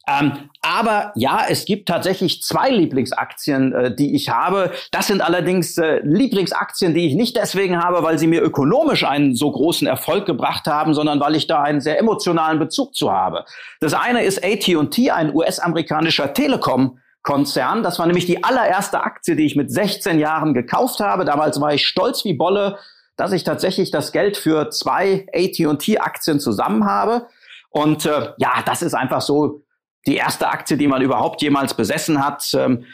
[0.09, 4.73] Ähm, aber ja, es gibt tatsächlich zwei Lieblingsaktien, äh, die ich habe.
[4.91, 9.35] Das sind allerdings äh, Lieblingsaktien, die ich nicht deswegen habe, weil sie mir ökonomisch einen
[9.35, 13.45] so großen Erfolg gebracht haben, sondern weil ich da einen sehr emotionalen Bezug zu habe.
[13.81, 16.99] Das eine ist AT&T, ein US-amerikanischer Telekom.
[17.23, 17.83] Konzern.
[17.83, 21.27] Das war nämlich die allererste Aktie, die ich mit 16 Jahren gekauft habe.
[21.27, 22.79] Damals war ich stolz wie Bolle,
[23.17, 27.27] dass ich tatsächlich das Geld für zwei AT&T-Aktien zusammen habe.
[27.69, 29.63] Und äh, ja, das ist einfach so
[30.07, 32.51] die erste Aktie, die man überhaupt jemals besessen hat.
[32.55, 32.85] Ähm,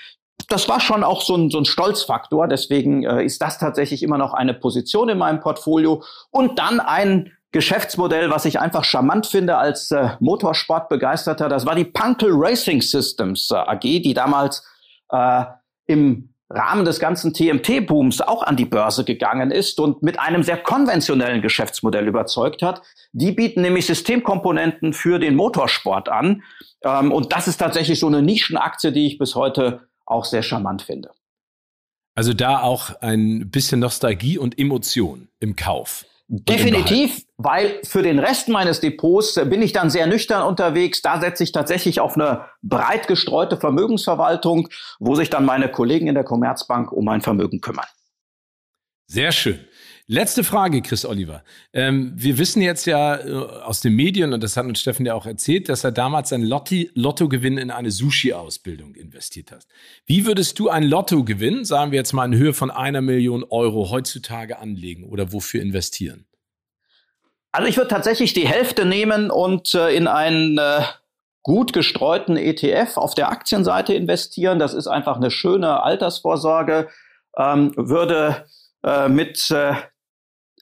[0.49, 2.49] das war schon auch so ein, so ein Stolzfaktor.
[2.49, 6.03] Deswegen äh, ist das tatsächlich immer noch eine Position in meinem Portfolio.
[6.31, 11.49] Und dann ein Geschäftsmodell, was ich einfach charmant finde als äh, Motorsportbegeisterter.
[11.49, 14.63] Das war die Punkel Racing Systems äh, AG, die damals
[15.11, 15.45] äh,
[15.87, 20.59] im Rahmen des ganzen TMT-Booms auch an die Börse gegangen ist und mit einem sehr
[20.59, 22.82] konventionellen Geschäftsmodell überzeugt hat.
[23.12, 26.42] Die bieten nämlich Systemkomponenten für den Motorsport an.
[26.82, 30.82] Ähm, und das ist tatsächlich so eine Nischenaktie, die ich bis heute auch sehr charmant
[30.82, 31.11] finde.
[32.14, 36.07] Also da auch ein bisschen Nostalgie und Emotion im Kauf.
[36.29, 41.01] Definitiv, weil für den Rest meines Depots bin ich dann sehr nüchtern unterwegs.
[41.01, 44.68] Da setze ich tatsächlich auf eine breit gestreute Vermögensverwaltung,
[44.99, 47.87] wo sich dann meine Kollegen in der Commerzbank um mein Vermögen kümmern.
[49.07, 49.66] Sehr schön.
[50.09, 51.43] Letzte Frage, Chris Oliver.
[51.73, 55.15] Ähm, wir wissen jetzt ja äh, aus den Medien, und das hat uns Steffen ja
[55.15, 59.67] auch erzählt, dass er damals sein Lotti Lottogewinn in eine Sushi-Ausbildung investiert hat.
[60.05, 63.91] Wie würdest du ein Lottogewinn, sagen wir jetzt mal in Höhe von einer Million Euro,
[63.91, 66.25] heutzutage anlegen oder wofür investieren?
[67.51, 70.83] Also ich würde tatsächlich die Hälfte nehmen und äh, in einen äh,
[71.43, 74.61] gut gestreuten ETF auf der Aktienseite investieren.
[74.61, 76.91] Das ist einfach eine schöne Altersvorsorge.
[77.37, 78.47] Ähm, würde
[78.85, 79.75] äh, mit äh,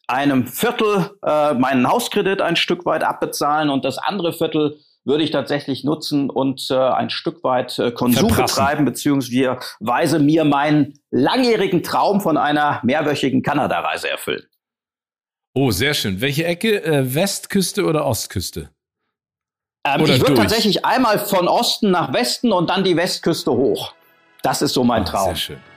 [0.07, 5.31] einem Viertel äh, meinen Hauskredit ein Stück weit abbezahlen und das andere Viertel würde ich
[5.31, 8.57] tatsächlich nutzen und äh, ein Stück weit äh, Konsum Verprassen.
[8.57, 14.45] betreiben, beziehungsweise mir meinen langjährigen Traum von einer mehrwöchigen Kanada-Reise erfüllen.
[15.55, 16.21] Oh, sehr schön.
[16.21, 16.83] Welche Ecke?
[16.83, 18.71] Äh, Westküste oder Ostküste?
[19.87, 23.93] Ähm, oder ich würde tatsächlich einmal von Osten nach Westen und dann die Westküste hoch.
[24.43, 25.27] Das ist so mein oh, Traum.
[25.29, 25.74] Sehr schön.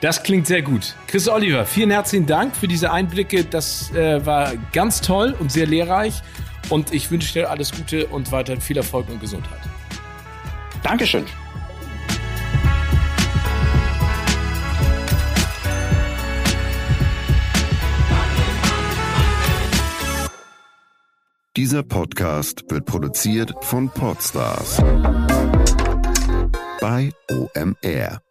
[0.00, 0.94] Das klingt sehr gut.
[1.08, 3.44] Chris Oliver, vielen herzlichen Dank für diese Einblicke.
[3.44, 6.22] Das äh, war ganz toll und sehr lehrreich.
[6.70, 9.60] Und ich wünsche dir alles Gute und weiterhin viel Erfolg und Gesundheit.
[10.82, 11.24] Dankeschön.
[21.56, 24.78] Dieser Podcast wird produziert von Podstars
[26.80, 28.22] bei OMR.